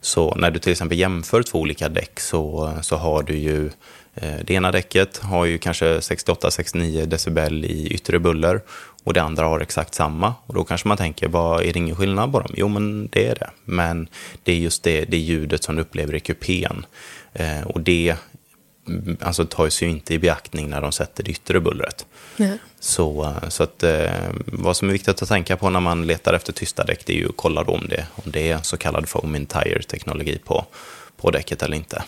Så 0.00 0.34
när 0.34 0.50
du 0.50 0.58
till 0.58 0.72
exempel 0.72 0.98
jämför 0.98 1.42
två 1.42 1.58
olika 1.60 1.88
däck 1.88 2.20
så, 2.20 2.72
så 2.82 2.96
har 2.96 3.22
du 3.22 3.36
ju 3.36 3.70
det 4.14 4.50
ena 4.50 4.72
däcket 4.72 5.18
har 5.18 5.44
ju 5.44 5.58
kanske 5.58 5.98
68-69 5.98 7.06
decibel 7.06 7.64
i 7.64 7.86
yttre 7.86 8.18
buller 8.18 8.60
och 9.04 9.12
det 9.12 9.22
andra 9.22 9.44
har 9.44 9.60
exakt 9.60 9.94
samma. 9.94 10.34
Och 10.46 10.54
då 10.54 10.64
kanske 10.64 10.88
man 10.88 10.96
tänker, 10.96 11.28
vad, 11.28 11.64
är 11.64 11.72
det 11.72 11.78
ingen 11.78 11.96
skillnad 11.96 12.32
på 12.32 12.40
dem? 12.40 12.54
Jo, 12.56 12.68
men 12.68 13.08
det 13.12 13.26
är 13.26 13.34
det. 13.34 13.50
Men 13.64 14.08
det 14.42 14.52
är 14.52 14.56
just 14.56 14.82
det, 14.82 15.04
det 15.04 15.16
ljudet 15.16 15.64
som 15.64 15.76
du 15.76 15.82
upplever 15.82 16.14
i 16.14 16.20
kupén. 16.20 16.86
Eh, 17.32 17.62
och 17.62 17.80
det 17.80 18.16
alltså, 19.20 19.44
tas 19.44 19.82
ju 19.82 19.90
inte 19.90 20.14
i 20.14 20.18
beaktning 20.18 20.70
när 20.70 20.80
de 20.80 20.92
sätter 20.92 21.24
det 21.24 21.30
yttre 21.30 21.60
bullret. 21.60 22.06
Nej. 22.36 22.58
Så, 22.80 23.34
så 23.48 23.62
att, 23.62 23.82
eh, 23.82 24.12
vad 24.46 24.76
som 24.76 24.88
är 24.88 24.92
viktigt 24.92 25.22
att 25.22 25.28
tänka 25.28 25.56
på 25.56 25.70
när 25.70 25.80
man 25.80 26.06
letar 26.06 26.34
efter 26.34 26.52
tysta 26.52 26.84
däck, 26.84 27.06
det 27.06 27.12
är 27.12 27.18
ju 27.18 27.28
att 27.28 27.36
kolla 27.36 27.62
om 27.62 27.86
det, 27.88 28.06
om 28.14 28.30
det 28.30 28.50
är 28.50 28.58
så 28.62 28.76
kallad 28.76 29.08
foam 29.08 29.36
in 29.36 29.46
tire-teknologi 29.46 30.38
på, 30.44 30.66
på 31.16 31.30
däcket 31.30 31.62
eller 31.62 31.76
inte. 31.76 32.02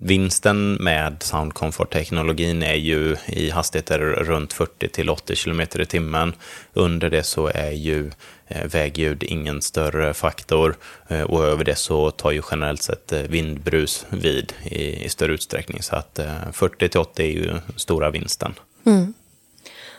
Vinsten 0.00 0.74
med 0.74 1.22
Sound 1.22 1.54
Comfort-teknologin 1.54 2.62
är 2.62 2.74
ju 2.74 3.16
i 3.26 3.50
hastigheter 3.50 3.98
runt 3.98 4.52
40 4.52 4.88
till 4.88 5.10
80 5.10 5.34
km 5.36 5.60
i 5.60 5.86
timmen. 5.86 6.32
Under 6.72 7.10
det 7.10 7.22
så 7.22 7.46
är 7.46 7.70
ju 7.70 8.10
eh, 8.46 8.64
vägljud 8.66 9.22
ingen 9.22 9.62
större 9.62 10.14
faktor 10.14 10.76
eh, 11.08 11.22
och 11.22 11.44
över 11.44 11.64
det 11.64 11.74
så 11.74 12.10
tar 12.10 12.30
ju 12.30 12.42
generellt 12.50 12.82
sett 12.82 13.12
eh, 13.12 13.20
vindbrus 13.20 14.06
vid 14.08 14.52
i, 14.64 15.04
i 15.04 15.08
större 15.08 15.32
utsträckning. 15.32 15.82
Så 15.82 15.96
att 15.96 16.20
40 16.52 16.88
till 16.88 17.00
80 17.00 17.22
är 17.22 17.30
ju 17.30 17.54
stora 17.76 18.10
vinsten. 18.10 18.54
Mm. 18.84 19.14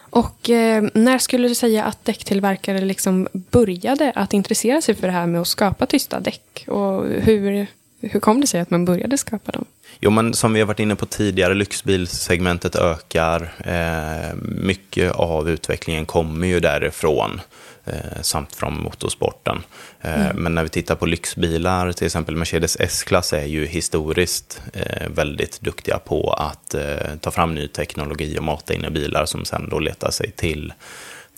Och 0.09 0.49
eh, 0.49 0.83
när 0.93 1.17
skulle 1.17 1.47
du 1.47 1.55
säga 1.55 1.83
att 1.83 2.05
däcktillverkare 2.05 2.81
liksom 2.81 3.27
började 3.31 4.11
att 4.15 4.33
intressera 4.33 4.81
sig 4.81 4.95
för 4.95 5.07
det 5.07 5.13
här 5.13 5.27
med 5.27 5.41
att 5.41 5.47
skapa 5.47 5.85
tysta 5.85 6.19
däck? 6.19 6.65
Och 6.67 7.05
hur, 7.05 7.67
hur 8.01 8.19
kom 8.19 8.41
det 8.41 8.47
sig 8.47 8.59
att 8.59 8.69
man 8.69 8.85
började 8.85 9.17
skapa 9.17 9.51
dem? 9.51 9.65
Jo, 10.01 10.09
men 10.09 10.33
som 10.33 10.53
vi 10.53 10.59
har 10.59 10.67
varit 10.67 10.79
inne 10.79 10.95
på 10.95 11.05
tidigare, 11.05 11.53
lyxbilsegmentet 11.53 12.75
ökar. 12.75 13.53
Eh, 13.65 14.35
mycket 14.41 15.11
av 15.11 15.49
utvecklingen 15.49 16.05
kommer 16.05 16.47
ju 16.47 16.59
därifrån 16.59 17.41
eh, 17.85 18.21
samt 18.21 18.55
från 18.55 18.83
motorsporten. 18.83 19.63
Eh, 20.01 20.25
mm. 20.25 20.43
Men 20.43 20.55
när 20.55 20.63
vi 20.63 20.69
tittar 20.69 20.95
på 20.95 21.05
lyxbilar, 21.05 21.91
till 21.91 22.05
exempel 22.05 22.35
Mercedes 22.35 22.77
S-klass 22.79 23.33
är 23.33 23.45
ju 23.45 23.65
historiskt 23.65 24.61
eh, 24.73 25.09
väldigt 25.09 25.61
duktiga 25.61 25.99
på 25.99 26.33
att 26.33 26.73
eh, 26.73 27.15
ta 27.21 27.31
fram 27.31 27.55
ny 27.55 27.67
teknologi 27.67 28.39
och 28.39 28.43
mata 28.43 28.73
in 28.73 28.85
i 28.85 28.89
bilar 28.89 29.25
som 29.25 29.45
sen 29.45 29.69
då 29.69 29.79
letar 29.79 30.11
sig 30.11 30.31
till, 30.31 30.73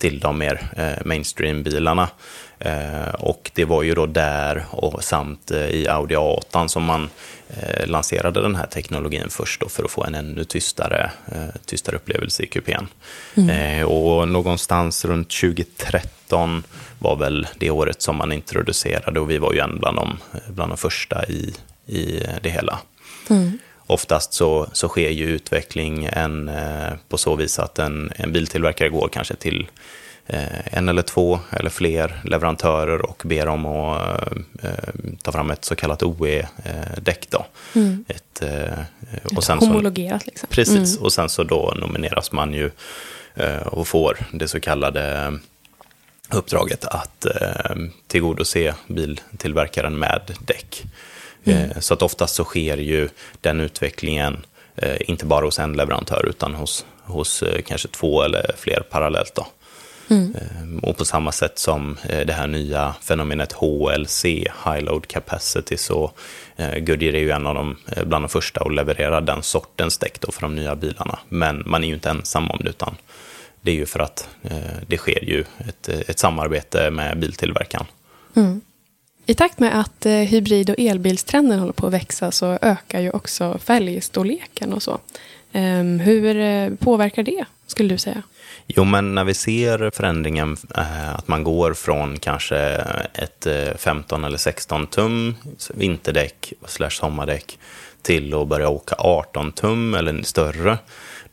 till 0.02 0.20
de 0.20 0.38
mer 0.38 0.62
eh, 0.78 1.06
mainstream-bilarna. 1.06 2.10
Eh, 2.60 3.14
och 3.20 3.52
det 3.54 3.66
var 3.66 3.84
ju 3.84 3.94
då 3.94 4.06
där 4.06 4.66
och 4.72 5.04
samt 5.04 5.52
eh, 5.52 5.66
i 5.66 5.88
Audi 5.88 6.16
A8 6.16 6.68
som 6.68 6.84
man 6.84 7.10
eh, 7.50 7.88
lanserade 7.88 8.42
den 8.42 8.56
här 8.56 8.66
teknologin 8.66 9.30
först 9.30 9.72
för 9.72 9.84
att 9.84 9.92
få 9.92 10.04
en 10.04 10.16
ännu 10.16 10.44
tystare, 10.44 11.12
tystare 11.66 11.96
upplevelse 11.96 12.44
i 12.44 12.48
kupén. 12.48 12.88
Mm. 13.36 13.88
och 13.88 14.28
någonstans 14.28 15.06
runt 15.06 15.30
2013 15.30 16.64
var 17.00 17.16
väl 17.16 17.48
det 17.58 17.70
året 17.72 18.02
som 18.02 18.16
man 18.16 18.32
introducerade 18.32 19.20
och 19.20 19.30
vi 19.30 19.38
var 19.38 19.54
ju 19.54 19.60
en 19.60 19.80
bland 19.80 19.98
de, 19.98 20.18
bland 20.48 20.72
de 20.72 20.78
första 20.78 21.26
i, 21.26 21.54
i 21.86 22.24
det 22.42 22.50
hela. 22.50 22.80
Mm. 23.30 23.60
Oftast 23.92 24.34
så, 24.34 24.68
så 24.74 24.88
sker 24.88 25.10
ju 25.10 25.26
utveckling 25.26 26.10
en, 26.12 26.52
på 27.10 27.18
så 27.18 27.36
vis 27.36 27.60
att 27.60 27.80
en, 27.80 28.12
en 28.16 28.32
biltillverkare 28.32 28.90
går 28.90 29.08
kanske 29.08 29.36
till 29.36 29.68
Eh, 30.34 30.78
en 30.78 30.90
eller 30.90 31.02
två 31.02 31.40
eller 31.52 31.70
fler 31.70 32.22
leverantörer 32.24 33.02
och 33.02 33.22
ber 33.26 33.48
om 33.48 33.66
att 33.66 34.32
eh, 34.64 34.72
ta 35.22 35.32
fram 35.32 35.52
ett 35.52 35.66
så 35.66 35.76
kallat 35.76 36.04
OE-däck. 36.04 37.28
Mm. 37.76 38.06
Ett, 38.08 38.42
eh, 38.42 38.80
och 39.24 39.38
ett 39.38 39.44
sen 39.44 39.60
homologerat 39.60 40.26
liksom. 40.26 40.50
Precis, 40.52 40.96
mm. 40.96 41.04
och 41.04 41.14
sen 41.14 41.30
så 41.30 41.44
då 41.44 41.74
nomineras 41.78 42.32
man 42.32 42.54
ju 42.54 42.72
och 43.66 43.88
får 43.88 44.18
det 44.32 44.48
så 44.48 44.60
kallade 44.60 45.34
uppdraget 46.34 46.86
att 46.86 47.26
tillgodose 48.08 48.74
biltillverkaren 48.88 50.00
med 50.00 50.22
däck. 50.40 50.84
Mm. 51.44 51.70
Så 51.80 51.94
att 51.94 52.02
oftast 52.02 52.36
så 52.36 52.44
sker 52.44 52.78
ju 52.78 53.10
den 53.42 53.60
utvecklingen 53.60 54.46
inte 55.00 55.26
bara 55.26 55.46
hos 55.46 55.60
en 55.60 55.74
leverantör 55.74 56.26
utan 56.30 56.54
hos, 56.54 56.86
hos 57.04 57.44
kanske 57.66 57.88
två 57.88 58.24
eller 58.24 58.52
fler 58.58 58.84
parallellt. 58.90 59.36
Då. 59.36 59.48
Mm. 60.12 60.80
Och 60.82 60.98
på 60.98 61.06
samma 61.06 61.32
sätt 61.32 61.60
som 61.60 61.98
eh, 62.10 62.26
det 62.26 62.34
här 62.34 62.48
nya 62.48 62.96
fenomenet 63.02 63.52
HLC, 63.52 64.26
High 64.66 64.82
Load 64.82 65.08
Capacity, 65.08 65.78
så 65.78 66.12
eh, 66.56 66.80
Goodyear 66.80 67.16
är 67.16 67.20
ju 67.20 67.32
en 67.32 67.48
av 67.48 67.56
de, 67.56 67.78
eh, 67.88 68.04
bland 68.04 68.24
de 68.24 68.30
första 68.30 68.62
att 68.62 68.74
leverera 68.74 69.22
den 69.22 69.44
sortens 69.44 69.98
däck 69.98 70.18
för 70.32 70.42
de 70.42 70.56
nya 70.56 70.76
bilarna. 70.76 71.20
Men 71.30 71.64
man 71.66 71.84
är 71.84 71.88
ju 71.88 71.94
inte 71.94 72.10
ensam 72.10 72.52
om 72.52 72.60
det, 72.64 72.70
utan 72.70 72.96
det 73.62 73.72
är 73.72 73.76
ju 73.76 73.86
för 73.86 74.00
att 74.00 74.30
det 74.88 74.98
sker 74.98 75.24
ju 75.24 75.44
ett, 75.70 75.90
ett 75.90 76.20
samarbete 76.20 76.90
med 76.92 77.20
biltillverkaren. 77.20 77.86
Mm. 78.36 78.62
I 79.26 79.34
takt 79.34 79.60
med 79.60 79.80
att 79.80 80.06
hybrid 80.06 80.70
och 80.70 80.80
elbilstrenden 80.80 81.60
håller 81.60 81.74
på 81.74 81.88
att 81.88 81.94
växa 81.94 82.32
så 82.32 82.58
ökar 82.62 83.00
ju 83.00 83.12
också 83.12 83.58
fälgstorleken 83.58 84.74
och 84.74 84.84
så. 84.84 85.00
Ehm, 85.52 86.00
hur 86.00 86.76
påverkar 86.76 87.24
det, 87.24 87.46
skulle 87.68 87.90
du 87.94 87.98
säga? 87.98 88.24
Jo, 88.68 88.84
men 88.84 89.16
när 89.16 89.24
vi 89.24 89.34
ser 89.34 89.92
förändringen 89.94 90.58
eh, 90.78 91.16
att 91.16 91.28
man 91.28 91.44
går 91.44 91.74
från 91.74 92.20
kanske 92.20 92.58
ett 93.14 93.48
15 93.78 94.22
eh, 94.22 94.28
eller 94.28 94.38
16 94.38 94.88
tum 94.88 95.36
vinterdäck 95.74 96.54
slash 96.66 96.90
sommardäck 96.90 97.60
till 98.02 98.34
att 98.34 98.48
börja 98.48 98.70
åka 98.70 98.96
18 98.98 99.52
tum 99.52 99.94
eller 99.94 100.24
större, 100.24 100.78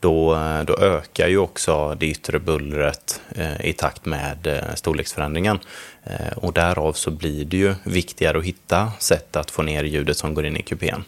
då, 0.01 0.35
då 0.67 0.77
ökar 0.77 1.29
ju 1.29 1.39
också 1.39 1.97
det 2.01 2.07
yttre 2.07 2.39
bullret 2.39 3.21
eh, 3.35 3.67
i 3.67 3.73
takt 3.73 4.07
med 4.07 4.47
eh, 4.47 4.75
storleksförändringen. 4.75 5.59
Eh, 6.05 6.33
och 6.37 6.53
därav 6.53 6.93
så 6.93 7.11
blir 7.11 7.45
det 7.45 7.57
ju 7.57 7.75
viktigare 7.85 8.39
att 8.39 8.45
hitta 8.45 8.93
sätt 8.99 9.37
att 9.37 9.51
få 9.51 9.63
ner 9.63 9.85
ljudet 9.85 10.17
som 10.17 10.35
går 10.35 10.47
in 10.47 10.57
i 10.57 10.63
kupén. 10.63 11.05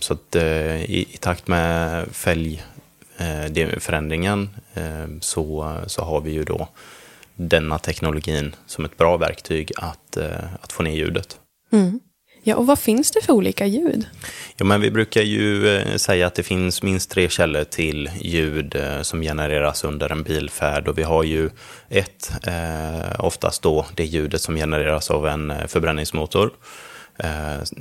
Så 0.00 0.14
att 0.14 0.36
i, 0.36 1.06
i 1.12 1.16
takt 1.20 1.48
med 1.48 2.06
fälgförändringen 2.12 4.50
eh, 4.74 5.02
eh, 5.02 5.08
så, 5.20 5.76
så 5.86 6.02
har 6.02 6.20
vi 6.20 6.30
ju 6.30 6.44
då 6.44 6.68
denna 7.34 7.78
teknologin 7.78 8.56
som 8.66 8.84
ett 8.84 8.96
bra 8.96 9.16
verktyg 9.16 9.72
att, 9.76 10.16
eh, 10.16 10.54
att 10.60 10.72
få 10.72 10.82
ner 10.82 10.92
ljudet. 10.92 11.38
Mm. 11.72 12.00
Ja, 12.42 12.56
och 12.56 12.66
vad 12.66 12.78
finns 12.78 13.10
det 13.10 13.20
för 13.20 13.32
olika 13.32 13.66
ljud? 13.66 14.06
Ja, 14.56 14.64
men 14.64 14.80
vi 14.80 14.90
brukar 14.90 15.22
ju 15.22 15.76
eh, 15.76 15.96
säga 15.96 16.26
att 16.26 16.34
det 16.34 16.42
finns 16.42 16.82
minst 16.82 17.10
tre 17.10 17.28
källor 17.28 17.64
till 17.64 18.10
ljud 18.20 18.74
eh, 18.74 19.02
som 19.02 19.22
genereras 19.22 19.84
under 19.84 20.12
en 20.12 20.22
bilfärd. 20.22 20.88
Och 20.88 20.98
vi 20.98 21.02
har 21.02 21.22
ju 21.22 21.50
ett, 21.88 22.32
eh, 22.46 23.24
oftast 23.24 23.62
då 23.62 23.86
det 23.94 24.04
ljudet 24.04 24.40
som 24.40 24.56
genereras 24.56 25.10
av 25.10 25.26
en 25.26 25.52
förbränningsmotor. 25.68 26.50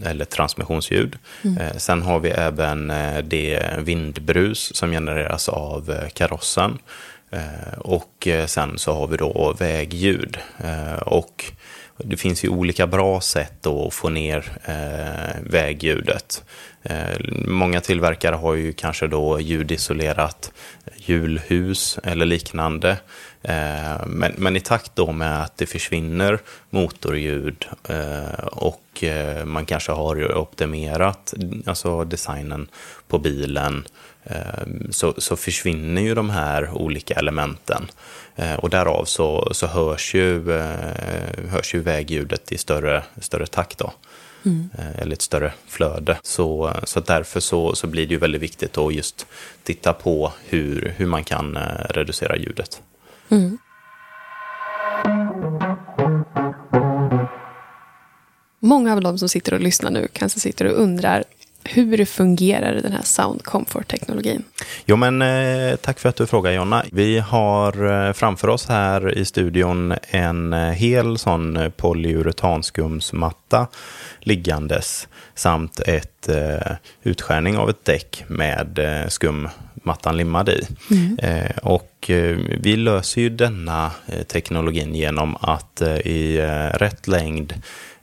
Eller 0.05 0.25
transmissionsljud. 0.25 1.17
Mm. 1.43 1.79
Sen 1.79 2.01
har 2.01 2.19
vi 2.19 2.29
även 2.29 2.93
det 3.23 3.73
vindbrus 3.77 4.75
som 4.75 4.91
genereras 4.91 5.49
av 5.49 5.95
karossen. 6.13 6.77
Och 7.77 8.27
sen 8.47 8.77
så 8.77 8.93
har 8.93 9.07
vi 9.07 9.17
då 9.17 9.55
vägljud. 9.59 10.37
Och 11.05 11.45
det 12.03 12.17
finns 12.17 12.45
ju 12.45 12.49
olika 12.49 12.87
bra 12.87 13.21
sätt 13.21 13.65
att 13.65 13.93
få 13.93 14.09
ner 14.09 14.45
eh, 14.65 15.41
vägljudet. 15.43 16.43
Eh, 16.83 17.19
många 17.47 17.81
tillverkare 17.81 18.35
har 18.35 18.53
ju 18.53 18.73
kanske 18.73 19.07
då 19.07 19.39
ljudisolerat 19.39 20.51
hjulhus 20.95 21.99
eller 22.03 22.25
liknande. 22.25 22.97
Eh, 23.41 24.07
men, 24.07 24.33
men, 24.37 24.55
i 24.55 24.59
takt 24.59 24.91
då 24.95 25.11
med 25.11 25.43
att 25.43 25.57
det 25.57 25.65
försvinner 25.65 26.39
motorljud 26.69 27.65
eh, 27.89 28.43
och 28.45 29.03
eh, 29.03 29.45
man 29.45 29.65
kanske 29.65 29.91
har 29.91 30.37
optimerat 30.37 31.33
alltså 31.65 32.03
designen 32.03 32.67
på 33.07 33.19
bilen 33.19 33.87
eh, 34.23 34.67
så, 34.89 35.13
så 35.17 35.35
försvinner 35.35 36.01
ju 36.01 36.15
de 36.15 36.29
här 36.29 36.69
olika 36.71 37.13
elementen. 37.13 37.87
Och 38.57 38.69
därav 38.69 39.05
så, 39.05 39.49
så 39.51 39.67
hörs, 39.67 40.15
ju, 40.15 40.51
hörs 41.49 41.75
ju 41.75 41.79
vägljudet 41.79 42.51
i 42.51 42.57
större, 42.57 43.03
större 43.21 43.47
takt. 43.47 43.77
Då. 43.77 43.93
Mm. 44.45 44.69
Eller 44.95 45.13
ett 45.13 45.21
större 45.21 45.53
flöde. 45.67 46.17
Så, 46.23 46.73
så 46.83 46.99
därför 46.99 47.39
så, 47.39 47.75
så 47.75 47.87
blir 47.87 48.07
det 48.07 48.13
ju 48.13 48.19
väldigt 48.19 48.41
viktigt 48.41 48.77
att 48.77 48.93
just 48.93 49.27
titta 49.63 49.93
på 49.93 50.33
hur, 50.45 50.93
hur 50.97 51.05
man 51.05 51.23
kan 51.23 51.57
reducera 51.89 52.37
ljudet. 52.37 52.81
Mm. 53.29 53.57
Många 58.59 58.93
av 58.93 59.01
de 59.01 59.17
som 59.17 59.29
sitter 59.29 59.53
och 59.53 59.59
lyssnar 59.59 59.91
nu 59.91 60.07
kanske 60.13 60.39
sitter 60.39 60.65
och 60.65 60.81
undrar 60.81 61.23
hur 61.69 62.05
fungerar 62.05 62.73
den 62.75 62.91
här 62.91 63.01
Sound 63.03 63.43
Comfort-teknologin? 63.43 64.43
Jo, 64.85 64.95
men 64.95 65.21
eh, 65.21 65.75
tack 65.75 65.99
för 65.99 66.09
att 66.09 66.15
du 66.15 66.27
frågar 66.27 66.51
Jonna. 66.51 66.83
Vi 66.91 67.19
har 67.19 68.07
eh, 68.07 68.13
framför 68.13 68.47
oss 68.47 68.67
här 68.67 69.17
i 69.17 69.25
studion 69.25 69.93
en 70.07 70.53
eh, 70.53 70.59
hel 70.59 71.17
sån 71.17 71.57
eh, 71.57 71.69
polyuretanskumsmatta 71.69 73.67
liggandes 74.19 75.07
samt 75.35 75.79
ett 75.79 76.29
eh, 76.29 76.75
utskärning 77.03 77.57
av 77.57 77.69
ett 77.69 77.85
däck 77.85 78.23
med 78.27 78.79
eh, 78.79 79.07
skummattan 79.75 80.17
limmad 80.17 80.49
i. 80.49 80.67
Mm. 80.91 81.19
Eh, 81.19 81.57
och 81.57 82.09
eh, 82.09 82.37
vi 82.59 82.75
löser 82.75 83.21
ju 83.21 83.29
denna 83.29 83.91
teknologin 84.27 84.95
genom 84.95 85.37
att 85.41 85.81
i 86.05 86.37
rätt 86.73 87.07
längd 87.07 87.53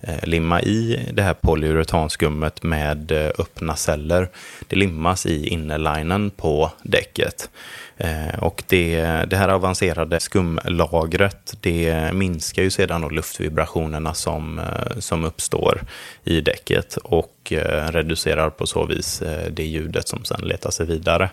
Eh, 0.00 0.28
limma 0.28 0.62
i 0.62 1.08
det 1.12 1.22
här 1.22 1.34
polyuretanskummet 1.34 2.62
med 2.62 3.12
eh, 3.12 3.30
öppna 3.38 3.76
celler. 3.76 4.28
Det 4.68 4.76
limmas 4.76 5.26
i 5.26 5.46
innerlinen 5.46 6.30
på 6.30 6.72
däcket. 6.82 7.50
Eh, 7.96 8.38
och 8.38 8.62
det, 8.66 9.00
det 9.30 9.36
här 9.36 9.48
avancerade 9.48 10.20
skumlagret 10.20 11.54
det 11.60 12.12
minskar 12.12 12.62
ju 12.62 12.70
sedan 12.70 13.00
då 13.00 13.08
luftvibrationerna 13.08 14.14
som, 14.14 14.60
som 14.98 15.24
uppstår 15.24 15.82
i 16.24 16.40
däcket 16.40 16.96
och 16.96 17.52
reducerar 17.88 18.50
på 18.50 18.66
så 18.66 18.86
vis 18.86 19.22
det 19.50 19.64
ljudet 19.64 20.08
som 20.08 20.24
sen 20.24 20.40
letar 20.40 20.70
sig 20.70 20.86
vidare. 20.86 21.30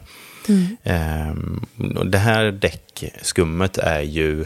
Mm. 0.49 1.61
Det 2.11 2.17
här 2.17 2.51
däckskummet 2.51 3.77
är 3.77 4.01
ju 4.01 4.45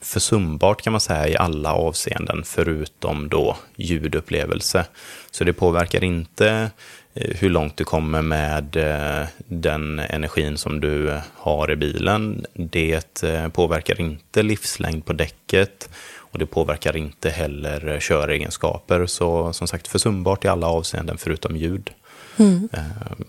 försumbart 0.00 0.82
kan 0.82 0.92
man 0.92 1.00
säga 1.00 1.28
i 1.28 1.36
alla 1.36 1.72
avseenden 1.72 2.42
förutom 2.44 3.28
då 3.28 3.56
ljudupplevelse. 3.76 4.86
Så 5.30 5.44
det 5.44 5.52
påverkar 5.52 6.04
inte 6.04 6.70
eh, 7.14 7.36
hur 7.36 7.50
långt 7.50 7.76
du 7.76 7.84
kommer 7.84 8.22
med 8.22 8.76
eh, 8.76 9.26
den 9.46 9.98
energin 9.98 10.58
som 10.58 10.80
du 10.80 11.20
har 11.34 11.70
i 11.70 11.76
bilen. 11.76 12.46
Det 12.54 13.22
eh, 13.22 13.48
påverkar 13.48 14.00
inte 14.00 14.42
livslängd 14.42 15.04
på 15.04 15.12
däcket 15.12 15.88
och 16.16 16.38
det 16.38 16.46
påverkar 16.46 16.96
inte 16.96 17.30
heller 17.30 18.00
köregenskaper. 18.00 19.06
Så 19.06 19.52
som 19.52 19.68
sagt 19.68 19.88
försumbart 19.88 20.44
i 20.44 20.48
alla 20.48 20.66
avseenden 20.66 21.18
förutom 21.18 21.56
ljud. 21.56 21.90
Mm. 22.36 22.68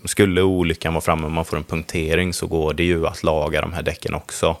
Skulle 0.04 0.42
olyckan 0.42 0.94
vara 0.94 1.00
framme 1.00 1.24
och 1.24 1.30
man 1.30 1.44
får 1.44 1.56
en 1.56 1.64
punktering 1.64 2.32
så 2.32 2.46
går 2.46 2.74
det 2.74 2.84
ju 2.84 3.06
att 3.06 3.22
laga 3.22 3.60
de 3.60 3.72
här 3.72 3.82
däcken 3.82 4.14
också. 4.14 4.56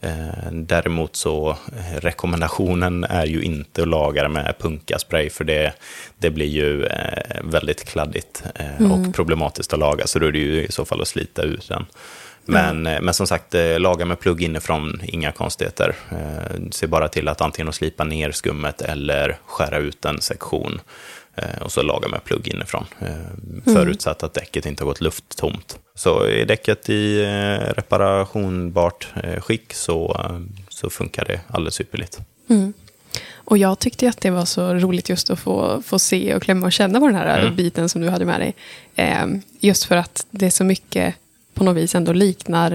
Eh, 0.00 0.52
däremot 0.52 1.16
så 1.16 1.50
eh, 1.50 2.00
rekommendationen 2.00 3.04
är 3.04 3.26
ju 3.26 3.42
inte 3.42 3.82
att 3.82 3.88
laga 3.88 4.22
det 4.22 4.28
med 4.28 4.54
punkaspray 4.58 5.30
för 5.30 5.44
det, 5.44 5.72
det 6.18 6.30
blir 6.30 6.46
ju 6.46 6.86
eh, 6.86 7.40
väldigt 7.44 7.84
kladdigt 7.84 8.42
mm. 8.54 8.92
och 8.92 9.14
problematiskt 9.14 9.72
att 9.72 9.78
laga 9.78 10.06
så 10.06 10.18
då 10.18 10.26
är 10.26 10.32
det 10.32 10.38
ju 10.38 10.64
i 10.64 10.72
så 10.72 10.84
fall 10.84 11.00
att 11.00 11.08
slita 11.08 11.42
ut 11.42 11.68
den. 11.68 11.86
Men, 12.46 12.86
mm. 12.86 13.04
men 13.04 13.14
som 13.14 13.26
sagt, 13.26 13.54
laga 13.78 14.04
med 14.04 14.20
plugg 14.20 14.42
inifrån, 14.42 15.00
inga 15.04 15.32
konstigheter. 15.32 15.94
Se 16.70 16.86
bara 16.86 17.08
till 17.08 17.28
att 17.28 17.40
antingen 17.40 17.72
slipa 17.72 18.04
ner 18.04 18.30
skummet 18.30 18.82
eller 18.82 19.36
skära 19.46 19.78
ut 19.78 20.04
en 20.04 20.20
sektion. 20.20 20.80
Eh, 21.36 21.62
och 21.62 21.72
så 21.72 21.82
laga 21.82 22.08
med 22.08 22.24
plugg 22.24 22.48
inifrån. 22.48 22.86
Eh. 23.00 23.72
Förutsatt 23.72 24.22
att 24.22 24.34
däcket 24.34 24.66
inte 24.66 24.84
har 24.84 24.88
gått 24.88 25.00
lufttomt. 25.00 25.78
Så 25.94 26.22
är 26.22 26.46
däcket 26.46 26.90
i 26.90 27.22
eh, 27.22 27.74
reparationbart 27.74 29.08
skick 29.38 29.74
så, 29.74 30.26
så 30.68 30.90
funkar 30.90 31.24
det 31.24 31.40
alldeles 31.48 31.80
ypperligt. 31.80 32.18
Mm. 32.48 32.72
Och 33.34 33.58
jag 33.58 33.78
tyckte 33.78 34.08
att 34.08 34.20
det 34.20 34.30
var 34.30 34.44
så 34.44 34.74
roligt 34.74 35.08
just 35.08 35.30
att 35.30 35.38
få, 35.38 35.82
få 35.86 35.98
se 35.98 36.34
och 36.34 36.42
klämma 36.42 36.66
och 36.66 36.72
känna 36.72 37.00
på 37.00 37.06
den 37.06 37.14
här 37.14 37.38
mm. 37.38 37.56
biten 37.56 37.88
som 37.88 38.00
du 38.00 38.08
hade 38.08 38.24
med 38.24 38.40
dig. 38.40 38.54
just 39.60 39.84
för 39.84 39.96
att 39.96 40.26
det 40.30 40.46
är 40.46 40.50
så 40.50 40.64
mycket 40.64 41.14
på 41.54 41.64
något 41.64 41.76
vis 41.76 41.94
ändå 41.94 42.12
liknar 42.12 42.70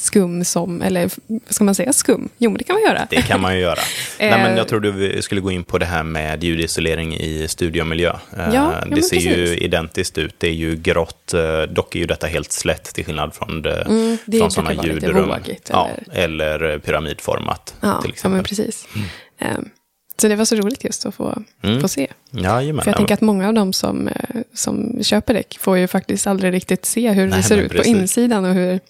skum 0.00 0.44
som, 0.44 0.82
eller 0.82 1.10
ska 1.48 1.64
man 1.64 1.74
säga 1.74 1.92
skum? 1.92 2.28
Jo, 2.38 2.50
men 2.50 2.58
det 2.58 2.64
kan 2.64 2.74
man 2.74 2.82
göra. 2.82 3.06
Det 3.10 3.22
kan 3.22 3.40
man 3.40 3.54
ju 3.54 3.60
göra. 3.60 3.78
Nej, 4.18 4.30
men 4.30 4.56
jag 4.56 4.68
tror 4.68 4.80
du 4.80 5.22
skulle 5.22 5.40
gå 5.40 5.50
in 5.50 5.64
på 5.64 5.78
det 5.78 5.86
här 5.86 6.02
med 6.02 6.44
ljudisolering 6.44 7.16
i 7.16 7.48
studiomiljö. 7.48 8.12
Ja, 8.36 8.54
ja, 8.54 8.84
det 8.86 9.02
ser 9.02 9.16
precis. 9.16 9.26
ju 9.26 9.56
identiskt 9.56 10.18
ut. 10.18 10.34
Det 10.38 10.48
är 10.48 10.52
ju 10.52 10.76
grått, 10.76 11.34
eh, 11.34 11.62
dock 11.62 11.94
är 11.94 11.98
ju 11.98 12.06
detta 12.06 12.26
helt 12.26 12.52
slätt 12.52 12.84
till 12.84 13.04
skillnad 13.04 13.34
från, 13.34 13.62
det, 13.62 13.82
mm, 13.82 14.18
det 14.24 14.38
från 14.38 14.50
sådana 14.50 14.84
ljudrum. 14.84 15.28
Vågigt, 15.28 15.70
eller? 15.70 15.78
Ja, 15.78 15.90
eller 16.12 16.78
pyramidformat 16.78 17.74
ja, 17.80 18.00
till 18.02 18.10
exempel. 18.10 18.30
Ja, 18.30 18.36
men 18.36 18.44
precis. 18.44 18.88
Mm. 19.40 19.56
Um, 19.56 19.70
så 20.20 20.28
det 20.28 20.36
var 20.36 20.44
så 20.44 20.56
roligt 20.56 20.84
just 20.84 21.06
att 21.06 21.14
få, 21.14 21.42
mm. 21.62 21.80
få 21.80 21.88
se. 21.88 22.06
Jajamän, 22.30 22.82
För 22.84 22.90
jag 22.90 22.96
tänker 22.96 23.14
att 23.14 23.20
många 23.20 23.48
av 23.48 23.54
dem 23.54 23.72
som, 23.72 24.08
eh, 24.08 24.40
som 24.54 25.02
köper 25.02 25.34
däck 25.34 25.58
får 25.60 25.78
ju 25.78 25.88
faktiskt 25.88 26.26
aldrig 26.26 26.52
riktigt 26.52 26.84
se 26.84 27.10
hur 27.10 27.26
Nej, 27.26 27.36
det 27.36 27.42
ser 27.42 27.58
ut 27.58 27.72
precis. 27.72 27.92
på 27.92 27.98
insidan 27.98 28.44
och 28.44 28.54
hur, 28.54 28.80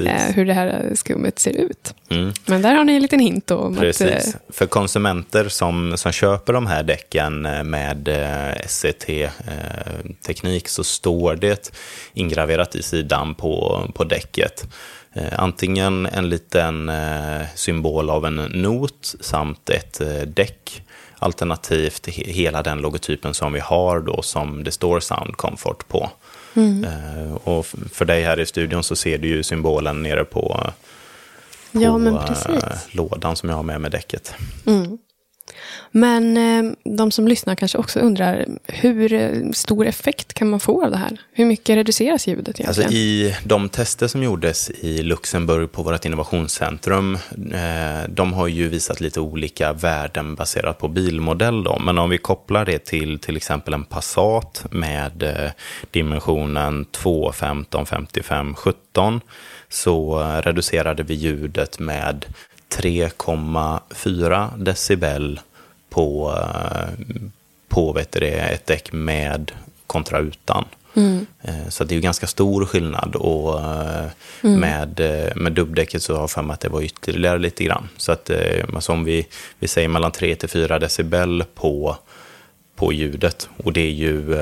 eh, 0.00 0.34
hur 0.34 0.44
det 0.44 0.52
här 0.52 0.92
skummet 0.94 1.38
ser 1.38 1.56
ut. 1.56 1.94
Mm. 2.10 2.32
Men 2.46 2.62
där 2.62 2.74
har 2.74 2.84
ni 2.84 2.94
en 2.94 3.02
liten 3.02 3.20
hint. 3.20 3.50
Om 3.50 3.76
precis. 3.76 4.06
Att, 4.06 4.34
eh, 4.34 4.40
För 4.48 4.66
konsumenter 4.66 5.48
som, 5.48 5.96
som 5.96 6.12
köper 6.12 6.52
de 6.52 6.66
här 6.66 6.82
däcken 6.82 7.46
eh, 7.46 7.64
med 7.64 8.08
eh, 8.08 8.54
SCT-teknik 8.66 10.64
eh, 10.64 10.68
så 10.68 10.84
står 10.84 11.36
det 11.36 11.72
ingraverat 12.14 12.74
i 12.74 12.82
sidan 12.82 13.34
på, 13.34 13.82
på 13.94 14.04
däcket 14.04 14.66
Eh, 15.18 15.40
antingen 15.40 16.06
en 16.06 16.28
liten 16.28 16.88
eh, 16.88 17.46
symbol 17.54 18.10
av 18.10 18.26
en 18.26 18.34
not 18.36 19.14
samt 19.20 19.70
ett 19.70 20.00
eh, 20.00 20.20
däck 20.20 20.82
alternativt 21.18 22.06
hela 22.08 22.62
den 22.62 22.78
logotypen 22.78 23.34
som 23.34 23.52
vi 23.52 23.60
har 23.60 24.00
då 24.00 24.22
som 24.22 24.64
det 24.64 24.70
står 24.70 25.00
Sound 25.00 25.36
Comfort 25.36 25.88
på. 25.88 26.10
Mm. 26.54 26.86
Och 27.36 27.66
för 27.66 28.04
dig 28.04 28.22
här 28.22 28.40
i 28.40 28.46
studion 28.46 28.84
så 28.84 28.96
ser 28.96 29.18
du 29.18 29.28
ju 29.28 29.42
symbolen 29.42 30.02
nere 30.02 30.24
på, 30.24 30.40
på 31.72 31.80
ja, 31.80 31.98
lådan 32.90 33.36
som 33.36 33.48
jag 33.48 33.56
har 33.56 33.62
med 33.62 33.80
mig 33.80 33.90
däcket. 33.90 34.34
Mm. 34.66 34.98
Men 35.90 36.36
eh, 36.36 36.72
de 36.84 37.10
som 37.10 37.28
lyssnar 37.28 37.54
kanske 37.54 37.78
också 37.78 38.00
undrar 38.00 38.46
hur 38.64 39.12
eh, 39.12 39.50
stor 39.52 39.86
effekt 39.86 40.34
kan 40.34 40.50
man 40.50 40.60
få 40.60 40.84
av 40.84 40.90
det 40.90 40.96
här? 40.96 41.20
Hur 41.32 41.44
mycket 41.44 41.76
reduceras 41.76 42.26
ljudet 42.26 42.60
egentligen? 42.60 42.86
Alltså 42.86 42.96
I 42.96 43.36
de 43.44 43.68
tester 43.68 44.06
som 44.06 44.22
gjordes 44.22 44.70
i 44.70 45.02
Luxemburg 45.02 45.72
på 45.72 45.82
vårt 45.82 46.04
innovationscentrum, 46.04 47.14
eh, 47.14 48.08
de 48.08 48.32
har 48.32 48.46
ju 48.46 48.68
visat 48.68 49.00
lite 49.00 49.20
olika 49.20 49.72
värden 49.72 50.34
baserat 50.34 50.78
på 50.78 50.88
bilmodell. 50.88 51.64
Då. 51.64 51.78
Men 51.78 51.98
om 51.98 52.10
vi 52.10 52.18
kopplar 52.18 52.64
det 52.64 52.78
till 52.78 53.18
till 53.18 53.36
exempel 53.36 53.74
en 53.74 53.84
Passat 53.84 54.66
med 54.70 55.24
dimensionen 55.90 56.84
2, 56.84 57.32
15, 57.32 57.86
55, 57.86 58.54
17 58.54 59.20
så 59.68 60.18
reducerade 60.44 61.02
vi 61.02 61.14
ljudet 61.14 61.78
med 61.78 62.26
3,4 62.70 64.58
decibel 64.58 65.40
på, 65.90 66.34
eh, 66.36 66.88
på 67.68 67.92
vet 67.92 68.12
du, 68.12 68.26
ett 68.26 68.66
däck 68.66 68.92
med 68.92 69.52
kontra 69.86 70.18
utan. 70.18 70.64
Mm. 70.94 71.26
Eh, 71.42 71.68
så 71.68 71.84
det 71.84 71.92
är 71.92 71.96
ju 71.96 72.00
ganska 72.00 72.26
stor 72.26 72.64
skillnad 72.64 73.16
och 73.16 73.60
eh, 73.60 74.06
mm. 74.42 74.60
med, 74.60 75.00
med 75.36 75.52
dubbdäcket 75.52 76.02
så 76.02 76.14
har 76.14 76.20
jag 76.20 76.30
för 76.30 76.42
mig 76.42 76.54
att 76.54 76.60
det 76.60 76.68
var 76.68 76.82
ytterligare 76.82 77.38
lite 77.38 77.64
grann. 77.64 77.88
Så 77.96 78.12
att 78.12 78.30
alltså 78.74 78.92
om 78.92 79.04
vi, 79.04 79.26
vi 79.58 79.68
säger 79.68 79.88
mellan 79.88 80.12
3 80.12 80.34
till 80.34 80.48
4 80.48 80.78
decibel 80.78 81.44
på, 81.54 81.96
på 82.76 82.92
ljudet 82.92 83.48
och 83.56 83.72
det 83.72 83.80
är, 83.80 83.92
ju, 83.92 84.38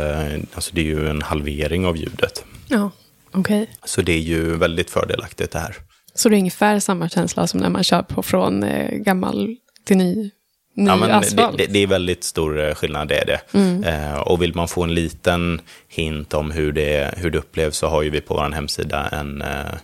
alltså 0.55 0.75
det 0.75 0.81
är 0.81 0.85
ju 0.85 1.09
en 1.09 1.23
halvering 1.23 1.87
av 1.87 1.97
ljudet. 1.97 2.45
Ja, 2.69 2.91
okej. 3.31 3.63
Okay. 3.63 3.75
Så 3.85 4.03
det 4.03 4.13
är 4.13 4.21
ju 4.21 4.57
väldigt 4.57 4.91
fördelaktigt 4.91 5.53
det 5.53 5.59
här. 5.59 5.77
Så 6.17 6.29
det 6.29 6.37
är 6.37 6.39
ungefär 6.39 6.81
samma 6.81 7.09
känsla 7.09 7.47
som 7.47 7.61
när 7.61 7.71
man 7.71 7.85
kör 7.85 8.03
på 8.03 8.23
från 8.23 8.65
gammal 9.03 9.57
till 9.85 9.97
ny 9.97 10.31
ny 10.77 10.87
ja, 10.87 10.97
men 10.97 11.11
asfalt. 11.11 11.59
Det, 11.59 11.67
det, 11.67 11.79
är 11.79 11.87
väldigt 11.87 12.25
stor 12.25 12.61
eh, 12.61 12.75
skillnad, 12.75 13.09
det 13.09 13.19
är 13.19 13.27
det. 13.27 13.41
Mm. 13.53 13.85
Eh, 13.85 14.19
och 14.19 14.43
vill 14.43 14.55
man 14.55 14.69
få 14.69 14.83
en 14.83 14.95
liten 14.95 15.61
hint 15.89 16.35
om 16.35 16.51
hur 16.51 16.73
det, 16.73 17.15
hur 17.17 17.31
det 17.31 17.39
upplevs 17.39 17.77
så 17.77 17.87
har 17.87 18.03
ju 18.03 18.11
vi 18.11 18.21
på 18.21 18.35
vår 18.35 18.51
hemsida 18.51 19.09
en, 19.09 19.43
eh, 19.43 19.75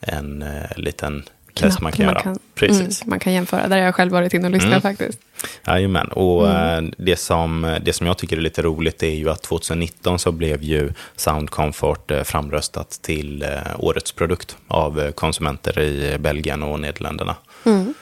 en 0.00 0.42
eh, 0.42 0.76
liten 0.76 1.24
test 1.56 1.80
man 1.80 1.92
kan 1.92 2.06
man 2.06 2.14
göra. 2.14 2.22
Kan, 2.22 2.38
Precis. 2.54 3.02
Mm, 3.02 3.10
man 3.10 3.18
kan 3.18 3.32
jämföra, 3.32 3.68
där 3.68 3.76
har 3.76 3.84
jag 3.84 3.94
själv 3.94 4.12
varit 4.12 4.34
inne 4.34 4.46
och 4.46 4.52
lyssnat 4.52 4.70
mm. 4.70 4.82
faktiskt. 4.82 5.18
Jajamän, 5.66 6.08
och 6.08 6.50
mm. 6.50 6.92
det, 6.98 7.16
som, 7.16 7.76
det 7.82 7.92
som 7.92 8.06
jag 8.06 8.18
tycker 8.18 8.36
är 8.36 8.40
lite 8.40 8.62
roligt 8.62 9.02
är 9.02 9.14
ju 9.14 9.30
att 9.30 9.42
2019 9.42 10.18
så 10.18 10.32
blev 10.32 10.62
ju 10.62 10.92
Sound 11.16 11.50
Comfort 11.50 12.12
framröstat 12.24 12.90
till 12.90 13.46
årets 13.78 14.12
produkt 14.12 14.56
av 14.68 15.10
konsumenter 15.12 15.80
i 15.80 16.18
Belgien 16.18 16.62
och 16.62 16.80
Nederländerna. 16.80 17.36
Mm. 17.64 17.94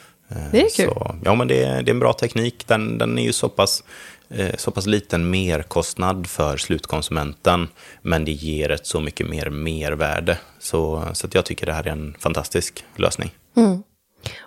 Det 0.51 0.61
är 0.61 0.69
kul. 0.75 0.85
Så, 0.85 1.15
ja, 1.25 1.35
men 1.35 1.47
det 1.47 1.55
det 1.65 1.89
är 1.89 1.93
en 1.93 1.99
bra 1.99 2.13
teknik. 2.13 2.67
Den, 2.67 2.97
den 2.97 3.19
är 3.19 3.23
ju 3.23 3.33
så 3.33 3.49
pass, 3.49 3.83
eh, 4.29 4.55
så 4.57 4.71
pass 4.71 4.85
liten 4.85 5.29
merkostnad 5.29 6.27
för 6.27 6.57
slutkonsumenten, 6.57 7.67
men 8.01 8.25
det 8.25 8.31
ger 8.31 8.71
ett 8.71 8.87
så 8.87 8.99
mycket 8.99 9.29
mer 9.29 9.49
mervärde. 9.49 10.37
Så, 10.59 11.03
så 11.13 11.27
jag 11.31 11.45
tycker 11.45 11.65
det 11.65 11.73
här 11.73 11.87
är 11.87 11.91
en 11.91 12.15
fantastisk 12.19 12.83
lösning. 12.95 13.31
Mm. 13.55 13.83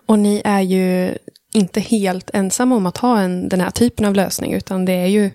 Och 0.07 0.19
ni 0.19 0.43
är 0.45 0.61
ju 0.61 1.15
inte 1.53 1.81
helt 1.81 2.31
ensamma 2.33 2.77
om 2.77 2.87
att 2.87 2.99
ha 2.99 3.21
en, 3.21 3.49
den 3.49 3.61
här 3.61 3.71
typen 3.71 4.07
av 4.07 4.15
lösning, 4.15 4.53
utan 4.53 4.85
det 4.85 4.93
är 4.93 5.07
ju 5.07 5.31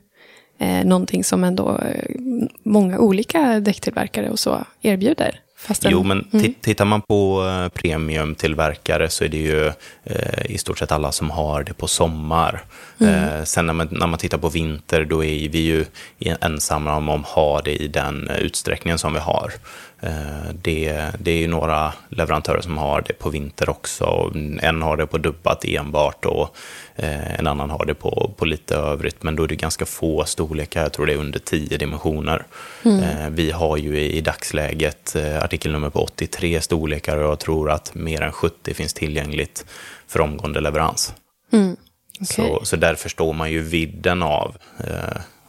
eh, 0.60 0.86
någonting 0.86 1.24
som 1.24 1.44
ändå 1.44 1.78
eh, 1.78 2.16
många 2.64 3.00
olika 3.00 3.60
däcktillverkare 3.60 4.30
och 4.30 4.40
så 4.40 4.66
erbjuder. 4.82 5.40
Fastän, 5.58 5.92
jo, 5.92 6.04
men 6.04 6.28
mm. 6.34 6.54
tittar 6.62 6.86
man 6.86 7.02
på 7.02 7.46
eh, 7.48 7.70
premiumtillverkare 7.70 9.10
så 9.10 9.24
är 9.24 9.30
det 9.30 9.38
ju 9.38 9.68
eh, 10.04 10.46
i 10.46 10.58
stort 10.58 10.80
sett 10.80 10.92
alla 10.92 11.12
som 11.12 11.30
har 11.30 11.64
det 11.64 11.74
på 11.74 11.88
sommar. 11.88 12.64
Mm. 13.00 13.14
Eh, 13.14 13.44
sen 13.44 13.66
när 13.66 13.74
man, 13.74 13.88
när 13.92 14.08
man 14.08 14.20
tittar 14.20 14.38
på 14.38 14.50
vinter, 14.50 15.06
då 15.06 15.24
är 15.24 15.50
vi 15.50 15.60
ju 15.60 15.86
ensamma 16.20 16.96
om 16.96 17.10
att 17.10 17.26
ha 17.26 17.62
det 17.62 17.76
i 17.76 17.88
den 17.88 18.30
utsträckningen 18.30 19.00
som 19.00 19.14
vi 19.14 19.20
har. 19.20 19.54
Eh, 20.04 20.54
det, 20.62 21.12
det 21.20 21.32
är 21.32 21.38
ju 21.38 21.48
några 21.48 21.94
leverantörer 22.10 22.62
som 22.62 22.78
har 22.78 23.02
det 23.02 23.14
på 23.14 23.30
vinter 23.30 23.70
också. 23.70 24.32
En 24.62 24.82
har 24.82 24.98
det 24.98 25.08
på 25.08 25.18
dubbat 25.18 25.66
enbart 25.66 26.26
och 26.26 26.56
eh, 26.96 27.40
en 27.40 27.48
annan 27.48 27.70
har 27.70 27.86
det 27.86 27.94
på, 27.94 28.34
på 28.38 28.46
lite 28.46 28.76
övrigt. 28.76 29.24
Men 29.24 29.36
då 29.36 29.44
är 29.44 29.48
det 29.48 29.56
ganska 29.56 29.86
få 29.86 30.26
storlekar, 30.26 30.82
jag 30.82 30.94
tror 30.94 31.06
det 31.06 31.14
är 31.14 31.18
under 31.18 31.40
10 31.40 31.78
dimensioner. 31.78 32.46
Mm. 32.86 33.00
Eh, 33.00 33.30
vi 33.30 33.52
har 33.52 33.78
ju 33.78 34.00
i, 34.00 34.22
dagsläget 34.22 35.16
artikelnummer 35.42 35.90
på 35.90 36.04
83 36.04 36.62
storlekar 36.62 37.18
och 37.18 37.32
jag 37.32 37.40
tror 37.40 37.72
att 37.72 37.96
mer 37.96 38.22
än 38.22 38.32
70 38.32 38.74
finns 38.74 38.94
tillgängligt 38.94 39.66
för 40.08 40.22
omgående 40.22 40.62
leverans. 40.62 41.14
Mm. 41.52 41.76
Okay. 42.22 42.26
Så, 42.26 42.66
så 42.66 42.76
där 42.76 42.96
förstår 42.96 43.34
man 43.34 43.52
ju 43.52 43.62
vidden 43.62 44.24
av, 44.24 44.56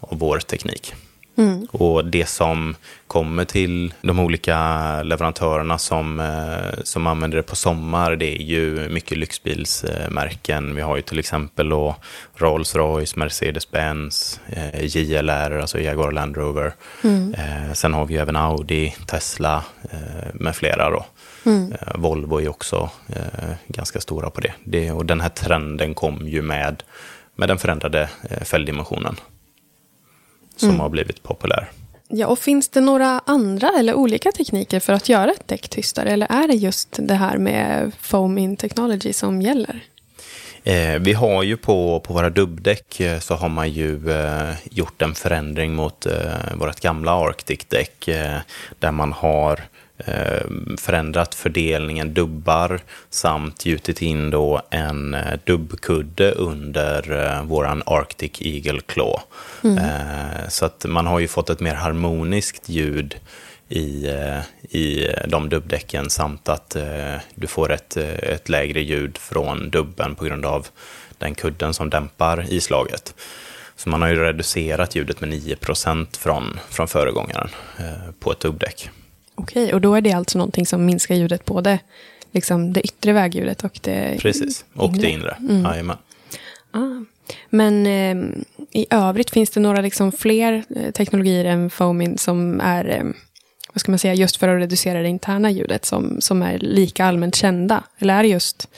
av 0.01 0.19
vår 0.19 0.39
teknik. 0.39 0.95
Mm. 1.37 1.67
Och 1.71 2.05
det 2.05 2.29
som 2.29 2.77
kommer 3.07 3.45
till 3.45 3.95
de 4.03 4.21
olika 4.21 5.03
leverantörerna 5.03 5.79
som, 5.79 6.21
eh, 6.21 6.83
som 6.83 7.07
använder 7.07 7.37
det 7.37 7.43
på 7.43 7.57
sommar, 7.57 8.17
det 8.17 8.41
är 8.41 8.43
ju 8.43 8.89
mycket 8.89 9.19
lyxbilsmärken. 9.19 10.75
Vi 10.75 10.83
har 10.83 10.97
ju 10.97 11.03
till 11.03 11.19
exempel 11.19 11.69
då 11.69 11.97
Rolls-Royce, 12.37 13.17
Mercedes-Benz, 13.17 14.41
eh, 14.47 14.97
JLR, 14.97 15.59
alltså 15.59 15.81
Jaguar 15.81 16.13
Land 16.13 16.37
Rover. 16.37 16.75
Mm. 17.05 17.35
Eh, 17.35 17.73
sen 17.73 17.95
har 17.95 18.07
vi 18.07 18.17
även 18.17 18.37
Audi, 18.37 18.95
Tesla 19.07 19.65
med 20.33 20.57
flera 20.57 20.91
då. 20.91 21.07
Mm. 21.47 21.73
Volvo 21.95 22.41
är 22.41 22.49
också 22.49 22.91
ganska 23.67 24.01
stora 24.01 24.31
på 24.31 24.41
det. 24.41 24.53
det. 24.65 24.91
Och 24.91 25.07
den 25.07 25.21
här 25.21 25.29
trenden 25.29 25.95
kom 25.95 26.29
ju 26.29 26.43
med, 26.43 26.83
med 27.37 27.49
den 27.49 27.59
förändrade 27.59 28.09
fälgdimensionen 28.45 29.17
som 30.57 30.69
mm. 30.69 30.81
har 30.81 30.89
blivit 30.89 31.23
populär. 31.23 31.71
Ja, 32.09 32.27
och 32.27 32.39
finns 32.39 32.69
det 32.69 32.81
några 32.81 33.21
andra 33.27 33.71
eller 33.79 33.95
olika 33.95 34.33
tekniker 34.33 34.81
för 34.81 34.93
att 34.93 35.09
göra 35.09 35.31
ett 35.31 35.49
däck 35.49 35.69
tystare? 35.69 36.11
Eller 36.11 36.27
är 36.31 36.49
det 36.49 36.55
just 36.55 36.89
det 36.99 37.15
här 37.15 37.39
med 37.39 37.93
foam 38.01 38.39
in 38.39 38.57
technology 38.57 39.13
som 39.13 39.43
gäller? 39.43 39.81
Eh, 40.65 40.99
vi 41.01 41.13
har 41.13 41.43
ju 41.43 41.57
på, 41.57 42.01
på 42.01 42.13
våra 42.15 42.31
dubbdäck 42.31 43.01
eh, 43.01 43.19
så 43.19 43.35
har 43.35 43.49
man 43.49 43.71
ju 43.71 44.11
eh, 44.11 44.55
gjort 44.71 45.03
en 45.03 45.15
förändring 45.15 45.75
mot 45.75 46.07
eh, 46.07 46.55
vårt 46.55 46.81
gamla 46.81 47.13
Arctic-däck 47.13 48.09
eh, 48.09 48.39
där 48.79 48.91
man 48.91 49.13
har 49.13 49.61
förändrat 50.79 51.35
fördelningen 51.35 52.15
dubbar 52.15 52.81
samt 53.11 53.67
gjutit 53.67 54.03
in 54.03 54.31
då 54.31 54.63
en 54.71 55.15
eh, 55.15 55.39
dubbkudde 55.45 56.33
under 56.33 57.27
eh, 57.27 57.45
våran 57.45 57.83
Arctic 57.87 58.33
Eagle 58.41 58.81
Claw. 58.87 59.21
Mm. 59.65 59.81
Så 60.49 60.67
att 60.67 60.85
man 60.89 61.07
har 61.07 61.19
ju 61.19 61.29
fått 61.29 61.51
ett 61.51 61.61
mer 61.61 61.75
harmoniskt 61.75 62.69
ljud 62.69 63.17
i, 63.69 64.07
i 64.71 65.09
de 65.29 65.49
dubbdäcken 65.49 66.11
samt 66.11 66.49
att 66.49 66.77
du 67.35 67.47
får 67.47 67.73
ett, 67.73 67.97
ett 67.97 68.49
lägre 68.49 68.81
ljud 68.81 69.19
från 69.19 69.71
dubben 69.71 70.15
på 70.15 70.25
grund 70.25 70.45
av 70.45 70.67
den 71.19 71.35
kudden 71.35 71.75
som 71.75 71.91
dämpar 71.91 72.47
islaget. 72.49 73.15
Så 73.77 73.89
man 73.89 74.03
har 74.03 74.09
ju 74.09 74.17
reducerat 74.17 74.95
ljudet 74.95 75.21
med 75.21 75.29
9 75.29 75.57
från, 76.19 76.59
från 76.69 76.89
föregångaren 76.89 77.49
på 78.21 78.33
ett 78.33 78.41
dubbdäck. 78.41 78.91
Okej, 79.35 79.75
och 79.75 79.81
då 79.81 79.95
är 79.95 80.01
det 80.01 80.13
alltså 80.13 80.39
någonting 80.39 80.67
som 80.67 80.87
minskar 80.87 81.15
ljudet, 81.15 81.45
både 81.45 81.79
liksom 82.33 82.73
det 82.73 82.81
yttre 82.81 83.13
vägljudet 83.13 83.65
och 83.65 83.79
det 83.83 84.19
Precis, 84.21 84.65
och 84.75 84.91
inre. 84.91 85.01
det 85.01 85.11
inre. 85.11 85.37
Mm. 85.41 85.63
Jajamän. 85.63 85.97
Ah. 86.71 87.05
Men 87.51 87.87
eh, 87.87 88.37
i 88.73 88.87
övrigt, 88.91 89.31
finns 89.31 89.51
det 89.51 89.61
några 89.61 89.81
liksom 89.81 90.13
fler 90.13 90.65
eh, 90.77 90.91
teknologier 90.91 91.45
än 91.45 91.71
foaming 91.71 92.19
som 92.19 92.61
är, 92.61 92.89
eh, 92.89 93.05
vad 93.73 93.81
ska 93.81 93.93
man 93.93 93.99
säga, 93.99 94.15
just 94.15 94.37
för 94.37 94.49
att 94.49 94.61
reducera 94.61 95.03
det 95.03 95.09
interna 95.09 95.51
ljudet 95.51 95.85
som, 95.85 96.21
som 96.21 96.43
är 96.43 96.59
lika 96.59 97.05
allmänt 97.05 97.35
kända? 97.35 97.85
Eller 97.99 98.15
är 98.15 98.23
det 98.23 98.29
just... 98.29 98.69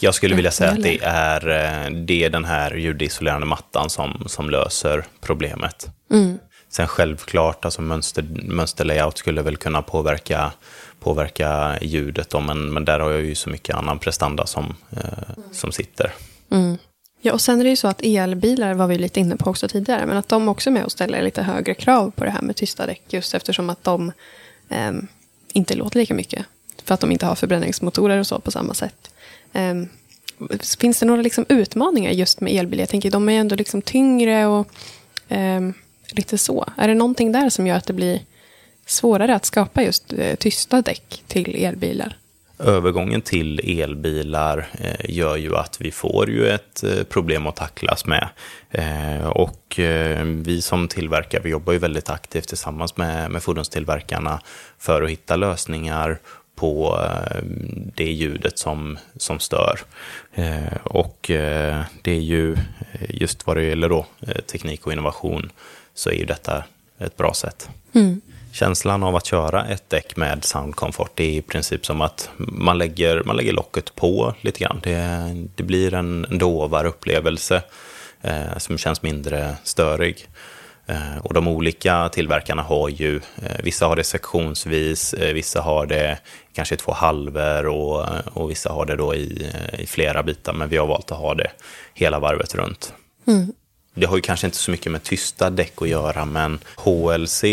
Jag 0.00 0.14
skulle 0.14 0.34
vilja 0.34 0.50
säga 0.50 0.70
att 0.70 0.82
det 0.82 0.98
är, 1.02 1.48
eh, 1.48 1.90
det 1.90 2.24
är 2.24 2.30
den 2.30 2.44
här 2.44 2.74
ljudisolerande 2.74 3.46
mattan 3.46 3.90
som, 3.90 4.24
som 4.26 4.50
löser 4.50 5.04
problemet. 5.20 5.88
Mm. 6.10 6.38
Sen 6.72 6.88
självklart, 6.88 7.64
alltså 7.64 7.82
mönster, 7.82 8.22
mönsterlayout 8.42 9.18
skulle 9.18 9.42
väl 9.42 9.56
kunna 9.56 9.82
påverka, 9.82 10.52
påverka 11.00 11.78
ljudet, 11.82 12.30
då, 12.30 12.40
men, 12.40 12.72
men 12.72 12.84
där 12.84 13.00
har 13.00 13.10
jag 13.10 13.22
ju 13.22 13.34
så 13.34 13.50
mycket 13.50 13.76
annan 13.76 13.98
prestanda 13.98 14.46
som, 14.46 14.74
eh, 14.90 15.44
som 15.52 15.72
sitter. 15.72 16.12
Mm. 16.50 16.78
Ja, 17.20 17.32
och 17.32 17.40
sen 17.40 17.60
är 17.60 17.64
det 17.64 17.70
ju 17.70 17.76
så 17.76 17.88
att 17.88 18.00
elbilar 18.02 18.74
var 18.74 18.86
vi 18.86 18.98
lite 18.98 19.20
inne 19.20 19.36
på 19.36 19.50
också 19.50 19.68
tidigare, 19.68 20.06
men 20.06 20.16
att 20.16 20.28
de 20.28 20.48
också 20.48 20.70
är 20.70 20.72
med 20.72 20.84
och 20.84 20.92
ställer 20.92 21.22
lite 21.22 21.42
högre 21.42 21.74
krav 21.74 22.10
på 22.10 22.24
det 22.24 22.30
här 22.30 22.42
med 22.42 22.56
tysta 22.56 22.86
däck, 22.86 23.02
just 23.08 23.34
eftersom 23.34 23.70
att 23.70 23.84
de 23.84 24.12
eh, 24.68 24.92
inte 25.52 25.74
låter 25.74 25.98
lika 25.98 26.14
mycket. 26.14 26.46
För 26.84 26.94
att 26.94 27.00
de 27.00 27.12
inte 27.12 27.26
har 27.26 27.34
förbränningsmotorer 27.34 28.18
och 28.18 28.26
så 28.26 28.40
på 28.40 28.50
samma 28.50 28.74
sätt. 28.74 29.10
Eh, 29.52 29.74
finns 30.78 31.00
det 31.00 31.06
några 31.06 31.22
liksom 31.22 31.44
utmaningar 31.48 32.10
just 32.10 32.40
med 32.40 32.52
elbilar? 32.52 32.82
Jag 32.82 32.88
tänker, 32.88 33.10
de 33.10 33.28
är 33.28 33.32
ju 33.32 33.38
ändå 33.38 33.56
liksom 33.56 33.82
tyngre 33.82 34.46
och 34.46 34.68
eh, 35.28 35.60
lite 36.16 36.38
så. 36.38 36.66
Är 36.76 36.88
det 36.88 36.94
någonting 36.94 37.32
där 37.32 37.50
som 37.50 37.66
gör 37.66 37.76
att 37.76 37.86
det 37.86 37.92
blir 37.92 38.20
svårare 38.86 39.34
att 39.34 39.44
skapa 39.44 39.82
just 39.82 40.12
eh, 40.12 40.34
tysta 40.34 40.82
däck 40.82 41.22
till 41.26 41.64
elbilar? 41.64 42.16
Övergången 42.58 43.22
till 43.22 43.80
elbilar 43.80 44.68
eh, 44.78 45.10
gör 45.10 45.36
ju 45.36 45.56
att 45.56 45.80
vi 45.80 45.90
får 45.90 46.30
ju 46.30 46.48
ett 46.48 46.84
eh, 46.84 47.02
problem 47.02 47.46
att 47.46 47.56
tacklas 47.56 48.06
med. 48.06 48.28
och 49.34 49.80
vi 50.24 50.62
som 50.62 50.88
tillverkare, 50.88 51.42
vi 51.42 51.50
jobbar 51.50 51.72
ju 51.72 51.78
väldigt 51.78 52.10
aktivt 52.10 52.48
tillsammans 52.48 52.96
med, 52.96 53.30
med 53.30 53.42
fordonstillverkarna 53.42 54.40
för 54.78 55.02
att 55.02 55.10
hitta 55.10 55.36
lösningar 55.36 56.18
på 56.54 56.98
det 57.94 58.12
ljudet 58.12 58.58
som, 58.58 58.98
som 59.16 59.38
stör. 59.38 59.80
och 60.82 61.18
det 62.02 62.12
är 62.12 62.20
ju 62.20 62.56
just 63.08 63.46
vad 63.46 63.56
det 63.56 63.64
gäller 63.64 63.88
då, 63.88 64.06
teknik 64.46 64.86
och 64.86 64.92
innovation 64.92 65.50
så 65.94 66.10
är 66.10 66.14
ju 66.14 66.24
detta 66.24 66.64
ett 66.98 67.16
bra 67.16 67.34
sätt. 67.34 67.68
Mm. 67.92 68.20
Känslan 68.52 69.02
av 69.02 69.16
att 69.16 69.26
köra 69.26 69.64
ett 69.64 69.90
däck 69.90 70.16
med 70.16 70.44
soundkomfort 70.44 71.20
är 71.20 71.24
i 71.24 71.42
princip 71.42 71.86
som 71.86 72.00
att 72.00 72.30
man 72.36 72.78
lägger, 72.78 73.22
man 73.24 73.36
lägger 73.36 73.52
locket 73.52 73.94
på 73.94 74.34
lite 74.40 74.60
grann. 74.60 74.80
Det, 74.82 75.34
det 75.54 75.62
blir 75.62 75.94
en, 75.94 76.26
dovare 76.30 76.88
upplevelse 76.88 77.62
eh, 78.20 78.58
som 78.58 78.78
känns 78.78 79.02
mindre 79.02 79.56
störig. 79.64 80.28
Eh, 80.86 81.18
och 81.22 81.34
de 81.34 81.48
olika 81.48 82.08
tillverkarna 82.08 82.62
har 82.62 82.88
ju, 82.88 83.16
eh, 83.16 83.56
vissa 83.62 83.86
har 83.86 83.96
det 83.96 84.04
sektionsvis, 84.04 85.14
eh, 85.14 85.34
vissa 85.34 85.60
har 85.60 85.86
det 85.86 86.18
kanske 86.52 86.76
två 86.76 86.92
halvor 86.92 87.66
och, 87.66 88.06
och 88.32 88.50
vissa 88.50 88.72
har 88.72 88.86
det 88.86 88.96
då 88.96 89.14
i, 89.14 89.52
i 89.78 89.86
flera 89.86 90.22
bitar, 90.22 90.52
men 90.52 90.68
vi 90.68 90.76
har 90.76 90.86
valt 90.86 91.12
att 91.12 91.18
ha 91.18 91.34
det 91.34 91.50
hela 91.94 92.18
varvet 92.18 92.54
runt. 92.54 92.94
Mm. 93.26 93.52
Det 93.94 94.06
har 94.06 94.16
ju 94.16 94.22
kanske 94.22 94.46
inte 94.46 94.56
så 94.56 94.70
mycket 94.70 94.92
med 94.92 95.02
tysta 95.02 95.50
däck 95.50 95.82
att 95.82 95.88
göra, 95.88 96.24
men 96.24 96.58
HLC, 96.76 97.44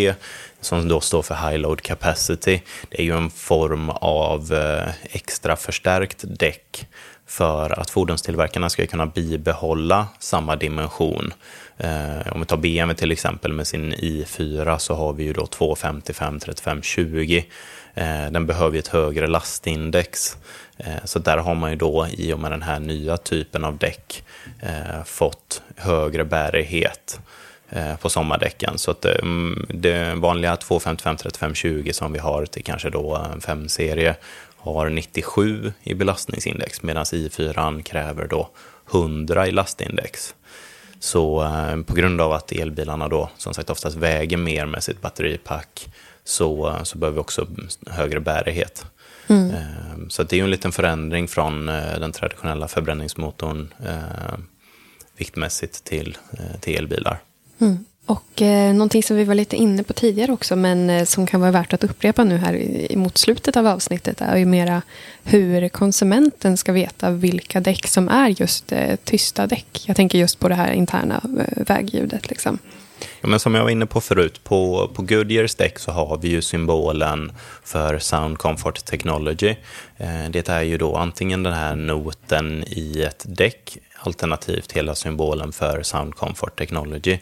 som 0.62 0.88
då 0.88 1.02
står 1.02 1.22
för 1.22 1.36
High 1.36 1.58
Load 1.58 1.82
Capacity, 1.82 2.62
det 2.90 3.02
är 3.02 3.04
ju 3.04 3.18
en 3.18 3.30
form 3.30 3.90
av 3.90 4.54
eh, 4.54 4.90
extra 5.04 5.56
förstärkt 5.56 6.24
däck 6.28 6.88
för 7.28 7.80
att 7.80 7.90
fordonstillverkarna 7.90 8.70
ska 8.70 8.88
kunna 8.88 9.06
bibehålla 9.06 10.08
samma 10.20 10.56
dimension. 10.56 11.34
Eh, 11.78 12.32
om 12.32 12.40
vi 12.40 12.46
tar 12.46 12.58
BMW 12.58 13.00
till 13.00 13.12
exempel 13.12 13.54
med 13.54 13.68
sin 13.68 13.94
i4 13.94 14.78
så 14.78 14.96
har 14.96 15.14
vi 15.14 15.24
ju 15.24 15.34
då 15.34 15.46
255 15.46 16.40
35 16.40 16.82
20. 16.82 17.46
Den 18.32 18.46
behöver 18.46 18.74
ju 18.74 18.80
ett 18.80 18.88
högre 18.88 19.28
lastindex. 19.28 20.38
Eh, 20.80 21.06
så 21.06 21.20
där 21.20 21.38
har 21.38 21.56
man 21.56 21.70
ju 21.70 21.76
då 21.76 22.08
i 22.12 22.34
och 22.34 22.40
med 22.40 22.52
den 22.52 22.62
här 22.62 22.80
nya 22.80 23.18
typen 23.18 23.64
av 23.64 23.78
däck 23.78 24.24
eh, 24.60 25.04
fått 25.06 25.62
högre 25.76 26.26
bärighet 26.26 27.20
eh, 27.70 27.96
på 27.96 28.10
sommardäcken. 28.10 28.78
Så 28.78 28.92
att 28.92 29.06
eh, 29.06 29.16
mm, 29.22 29.66
det 29.70 30.14
vanliga 30.16 30.56
255-35-20 30.56 31.92
som 31.92 32.14
vi 32.14 32.20
har 32.20 32.46
till 32.46 32.64
kanske 32.64 32.90
då 32.90 33.16
en 33.16 33.40
5-serie 33.40 34.16
har 34.58 34.90
97 34.90 35.74
i 35.84 35.94
belastningsindex 35.94 36.84
medan 36.84 37.04
i4 37.04 37.82
kräver 37.82 38.28
då 38.28 38.50
100 38.92 39.48
i 39.48 39.52
lastindex. 39.52 40.36
Så 41.00 41.44
eh, 41.44 41.82
på 41.82 41.96
grund 41.96 42.22
av 42.22 42.34
att 42.34 42.52
elbilarna 42.52 43.08
då 43.08 43.30
som 43.38 43.54
sagt 43.54 43.70
oftast 43.70 43.96
väger 43.96 44.38
mer 44.38 44.66
med 44.66 44.84
sitt 44.84 45.02
batteripack 45.02 45.88
så, 46.24 46.68
eh, 46.70 46.84
så 46.84 46.98
behöver 46.98 47.16
vi 47.16 47.22
också 47.22 47.48
högre 47.88 48.20
bärighet. 48.20 48.86
Mm. 49.30 49.52
Eh, 49.52 50.08
så 50.10 50.24
det 50.24 50.36
är 50.36 50.38
ju 50.38 50.44
en 50.44 50.52
liten 50.52 50.72
förändring 50.72 51.28
från 51.28 51.70
eh, 51.70 52.00
den 52.00 52.12
traditionella 52.12 52.68
förbränningsmotorn 52.68 53.74
eh, 53.86 54.40
viktmässigt 55.18 55.84
till, 55.84 56.18
eh, 56.32 56.60
till 56.60 56.78
elbilar. 56.78 57.20
Mm. 57.60 57.86
Och 58.06 58.42
eh, 58.42 58.74
någonting 58.74 59.04
som 59.04 59.18
vi 59.18 59.24
var 59.24 59.36
lite 59.36 59.56
inne 59.56 59.84
på 59.84 59.94
tidigare 59.94 60.32
också, 60.32 60.56
men 60.56 60.90
eh, 60.90 61.06
som 61.06 61.28
kan 61.28 61.42
vara 61.42 61.52
värt 61.52 61.74
att 61.74 61.84
upprepa 61.84 62.24
nu 62.24 62.38
här 62.38 62.54
i, 62.54 62.96
mot 62.96 63.18
slutet 63.18 63.58
av 63.58 63.68
avsnittet, 63.68 64.22
är 64.22 64.38
ju 64.38 64.46
mera 64.46 64.82
hur 65.24 65.70
konsumenten 65.70 66.58
ska 66.58 66.72
veta 66.72 67.12
vilka 67.12 67.60
däck 67.60 67.88
som 67.88 68.10
är 68.10 68.30
just 68.30 68.72
eh, 68.72 68.96
tysta 69.04 69.48
däck. 69.48 69.84
Jag 69.86 69.96
tänker 69.96 70.18
just 70.18 70.40
på 70.40 70.50
det 70.50 70.56
här 70.56 70.72
interna 70.72 71.22
eh, 71.40 71.64
vägljudet. 71.68 72.30
Liksom. 72.30 72.60
Ja, 73.22 73.28
men 73.28 73.40
som 73.40 73.56
jag 73.56 73.64
var 73.64 73.70
inne 73.70 73.86
på 73.86 74.02
förut, 74.02 74.44
på, 74.44 74.92
på 74.94 75.02
Goodyears 75.02 75.56
däck 75.56 75.80
så 75.80 75.92
har 75.92 76.18
vi 76.18 76.28
ju 76.28 76.42
symbolen 76.42 77.32
för 77.64 78.00
Sound 78.00 78.38
Comfort 78.38 78.86
Technology. 78.86 79.56
Eh, 79.98 80.30
det 80.30 80.50
är 80.50 80.62
ju 80.62 80.78
då 80.78 80.96
antingen 80.96 81.44
den 81.44 81.54
här 81.54 81.76
noten 81.76 82.64
i 82.68 83.02
ett 83.02 83.26
däck, 83.28 83.78
alternativt 84.00 84.72
hela 84.72 84.96
symbolen 84.96 85.52
för 85.52 85.84
Sound 85.84 86.16
Comfort 86.16 86.58
Technology. 86.58 87.20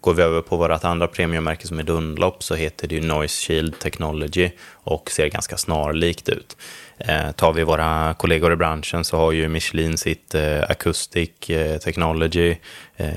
Går 0.00 0.14
vi 0.14 0.22
över 0.22 0.40
på 0.40 0.56
vårt 0.56 0.84
andra 0.84 1.06
premiummärke 1.06 1.66
som 1.66 1.78
är 1.78 1.82
Dunlop 1.82 2.42
så 2.42 2.54
heter 2.54 2.88
det 2.88 2.94
ju 2.94 3.00
Noise 3.00 3.46
Shield 3.46 3.78
Technology 3.78 4.50
och 4.70 5.10
ser 5.10 5.26
ganska 5.26 5.56
snarlikt 5.56 6.28
ut. 6.28 6.56
Eh, 7.04 7.32
tar 7.32 7.52
vi 7.52 7.64
våra 7.64 8.14
kollegor 8.14 8.52
i 8.52 8.56
branschen 8.56 9.04
så 9.04 9.16
har 9.16 9.32
ju 9.32 9.48
Michelin 9.48 9.98
sitt 9.98 10.34
eh, 10.34 10.62
Acoustic 10.68 11.50
eh, 11.50 11.78
Technology, 11.78 12.56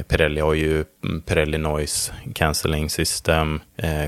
Pirelli 0.08 0.41
har 0.41 0.54
ju 0.54 0.86
mm, 1.04 1.22
Pirelli 1.22 1.58
Noise 1.58 2.13
Cancelling 2.36 2.89
System, 2.89 3.62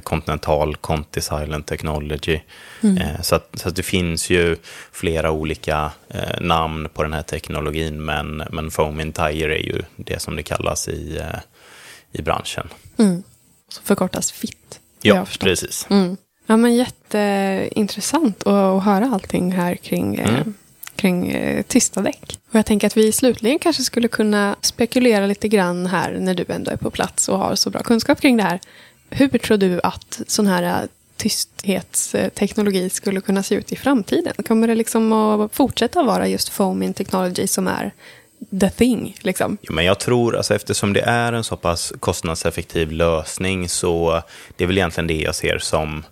Continental 0.04 0.76
Conti 0.76 1.22
Silent 1.22 1.68
Technology. 1.68 2.40
Mm. 2.84 3.24
Så, 3.24 3.36
att, 3.36 3.50
så 3.54 3.70
att 3.70 3.76
det 3.76 3.84
finns 3.84 4.30
ju 4.30 4.56
flera 4.92 5.32
olika 5.32 5.92
namn 6.40 6.90
på 6.94 7.04
den 7.04 7.14
här 7.14 7.22
teknologin 7.22 8.06
men, 8.06 8.44
men 8.52 8.72
Foam 8.72 9.00
in 9.00 9.14
Tire 9.14 9.60
är 9.60 9.64
ju 9.64 9.82
det 9.96 10.22
som 10.22 10.36
det 10.36 10.44
kallas 10.44 10.88
i 10.88 11.22
i 12.12 12.22
branschen. 12.22 12.68
Mm. 12.98 13.24
Så 13.70 13.82
förkortas 13.82 14.32
FIT. 14.32 14.80
Ja, 15.02 15.26
precis. 15.40 15.88
Mm. 15.90 16.18
Ja, 16.46 16.58
men 16.58 16.76
jätteintressant 16.76 18.48
att 18.48 18.84
höra 18.84 19.10
allting 19.14 19.52
här 19.52 19.76
kring, 19.76 20.16
eh, 20.16 20.36
mm. 20.36 20.54
kring 20.96 21.32
eh, 21.32 21.62
tysta 21.62 22.02
däck. 22.02 22.40
Och 22.50 22.56
jag 22.56 22.66
tänker 22.66 22.88
att 22.88 22.98
vi 22.98 23.12
slutligen 23.12 23.60
kanske 23.60 23.84
skulle 23.84 24.08
kunna 24.08 24.56
spekulera 24.62 25.26
lite 25.26 25.48
grann 25.48 25.86
här 25.86 26.18
när 26.20 26.34
du 26.34 26.46
ändå 26.48 26.72
är 26.72 26.78
på 26.78 26.92
plats 26.92 27.30
och 27.30 27.38
har 27.38 27.56
så 27.56 27.70
bra 27.70 27.84
kunskap 27.84 28.22
kring 28.22 28.38
det 28.38 28.44
här. 28.44 28.60
Hur 29.10 29.28
tror 29.28 29.58
du 29.58 29.82
att 29.84 30.22
sån 30.28 30.48
här 30.48 30.64
eh, 30.64 30.90
tysthetsteknologi 31.18 32.90
skulle 32.90 33.22
kunna 33.22 33.44
se 33.44 33.56
ut 33.56 33.72
i 33.72 33.76
framtiden? 33.76 34.34
Kommer 34.48 34.68
det 34.68 34.76
liksom 34.76 35.14
att 35.14 35.56
fortsätta 35.56 36.04
vara 36.04 36.28
just 36.28 36.50
foaming 36.50 36.94
technology 36.94 37.48
som 37.48 37.68
är 37.68 37.92
the 38.60 38.70
thing. 38.70 39.16
Liksom. 39.22 39.58
Jo, 39.62 39.74
men 39.74 39.86
jag 39.86 40.00
tror, 40.00 40.38
alltså, 40.38 40.56
eftersom 40.56 40.94
det 40.94 41.02
är 41.02 41.34
en 41.34 41.44
så 41.44 41.58
pass 41.58 41.94
kostnadseffektiv 42.00 42.92
lösning, 42.92 43.70
så 43.70 44.22
det 44.56 44.64
är 44.64 44.68
väl 44.68 44.78
egentligen 44.78 45.08
det 45.08 45.18
jag 45.18 45.36
ser 45.36 45.60
som, 45.60 46.04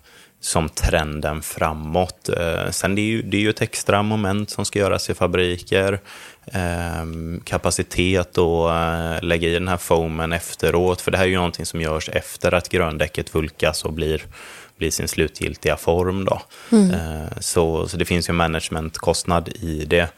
som 0.44 0.68
trenden 0.68 1.42
framåt. 1.42 2.28
Eh, 2.28 2.70
sen 2.70 2.94
det 2.94 3.00
är, 3.00 3.04
ju, 3.04 3.22
det 3.22 3.36
är 3.36 3.40
ju 3.40 3.50
ett 3.50 3.62
extra 3.62 4.02
moment 4.02 4.50
som 4.50 4.64
ska 4.64 4.78
göras 4.78 5.10
i 5.10 5.14
fabriker. 5.14 6.00
Eh, 6.46 7.04
kapacitet 7.44 8.38
och 8.38 8.74
eh, 8.74 9.22
lägga 9.22 9.48
i 9.48 9.54
den 9.54 9.68
här 9.68 9.76
foamen 9.76 10.32
efteråt, 10.32 11.00
för 11.00 11.10
det 11.10 11.18
här 11.18 11.24
är 11.24 11.28
ju 11.28 11.36
någonting 11.36 11.66
som 11.66 11.80
görs 11.80 12.08
efter 12.08 12.54
att 12.54 12.68
gröndäcket 12.68 13.34
vulkas 13.34 13.84
och 13.84 13.92
blir 13.92 14.22
bli 14.76 14.90
sin 14.90 15.08
slutgiltiga 15.08 15.76
form. 15.76 16.24
Då. 16.24 16.42
Mm. 16.72 16.90
Eh, 16.90 17.38
så, 17.40 17.88
så 17.88 17.96
det 17.96 18.04
finns 18.04 18.28
ju 18.28 18.32
en 18.32 18.36
managementkostnad 18.36 19.48
i 19.48 19.84
det. 19.84 20.08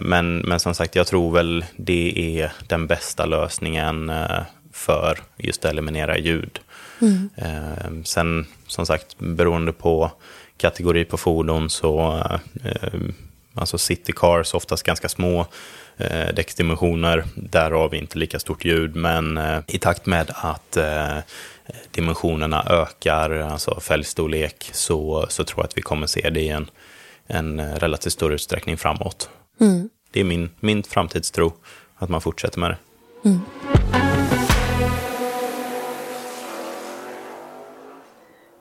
Men, 0.00 0.38
men 0.38 0.60
som 0.60 0.74
sagt, 0.74 0.96
jag 0.96 1.06
tror 1.06 1.32
väl 1.32 1.64
det 1.76 2.38
är 2.40 2.52
den 2.68 2.86
bästa 2.86 3.26
lösningen 3.26 4.12
för 4.72 5.18
just 5.36 5.64
att 5.64 5.70
eliminera 5.70 6.18
ljud. 6.18 6.58
Mm. 7.00 8.04
Sen 8.04 8.46
som 8.74 8.86
sagt, 8.86 9.18
beroende 9.18 9.72
på 9.72 10.10
kategori 10.56 11.04
på 11.04 11.16
fordon 11.16 11.70
så, 11.70 12.22
alltså 13.54 13.78
city 13.78 14.12
cars, 14.16 14.54
oftast 14.54 14.82
ganska 14.82 15.08
små 15.08 15.46
däcksdimensioner, 16.34 17.24
därav 17.34 17.94
inte 17.94 18.18
lika 18.18 18.38
stort 18.38 18.64
ljud, 18.64 18.96
men 18.96 19.40
i 19.66 19.78
takt 19.78 20.06
med 20.06 20.30
att 20.34 20.78
dimensionerna 21.90 22.64
ökar, 22.66 23.30
alltså 23.30 23.80
fälgstorlek, 23.80 24.70
så, 24.72 25.26
så 25.28 25.44
tror 25.44 25.58
jag 25.60 25.64
att 25.64 25.76
vi 25.76 25.82
kommer 25.82 26.06
se 26.06 26.30
det 26.30 26.40
i 26.40 26.48
en, 26.48 26.70
en 27.26 27.76
relativt 27.76 28.12
stor 28.12 28.32
utsträckning 28.32 28.76
framåt. 28.76 29.28
Mm. 29.60 29.88
Det 30.10 30.20
är 30.20 30.24
min, 30.24 30.50
min 30.60 30.82
framtidstro, 30.82 31.52
att 31.96 32.08
man 32.08 32.20
fortsätter 32.20 32.60
med 32.60 32.70
det. 32.70 32.78
Mm. 33.28 33.40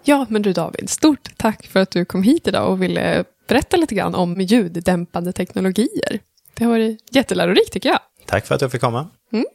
Ja, 0.04 0.26
men 0.30 0.42
du 0.42 0.54
David, 0.54 0.90
stort 0.90 1.38
tack 1.38 1.68
för 1.68 1.80
att 1.80 1.92
du 1.92 2.06
kom 2.06 2.24
hit 2.24 2.48
idag 2.48 2.72
och 2.72 2.82
ville 2.82 3.24
berätta 3.48 3.78
lite 3.78 3.96
grann 3.96 4.16
om 4.16 4.42
ljuddämpande 4.42 5.34
teknologier. 5.34 6.20
Det 6.54 6.64
har 6.64 6.72
varit 6.72 7.16
jättelärorikt 7.16 7.74
tycker 7.74 7.90
jag. 7.90 8.00
Tack 8.26 8.46
för 8.46 8.56
att 8.56 8.62
jag 8.62 8.72
fick 8.72 8.82
komma. 8.82 9.08
Mm. 9.32 9.46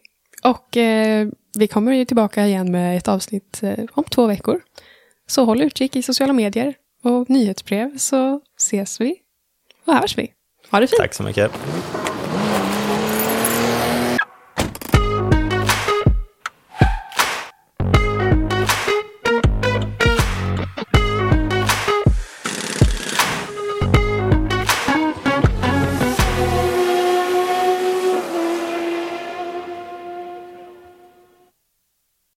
Och 0.43 0.77
eh, 0.77 1.29
vi 1.59 1.67
kommer 1.67 1.93
ju 1.93 2.05
tillbaka 2.05 2.47
igen 2.47 2.73
med 2.73 2.97
ett 2.97 3.09
avsnitt 3.09 3.63
eh, 3.63 3.85
om 3.93 4.05
två 4.05 4.27
veckor. 4.27 4.61
Så 5.27 5.45
håll 5.45 5.63
utkik 5.63 5.97
i 5.97 6.03
sociala 6.03 6.33
medier 6.33 6.75
och 7.03 7.31
nyhetsbrev 7.31 7.99
så 7.99 8.41
ses 8.59 9.01
vi 9.01 9.17
och 9.87 9.95
hörs 9.95 10.19
vi. 10.19 10.33
Ha 10.71 10.81
det 10.81 10.87
fint. 10.87 11.01
Tack 11.01 11.15
så 11.15 11.23
mycket. 11.23 11.53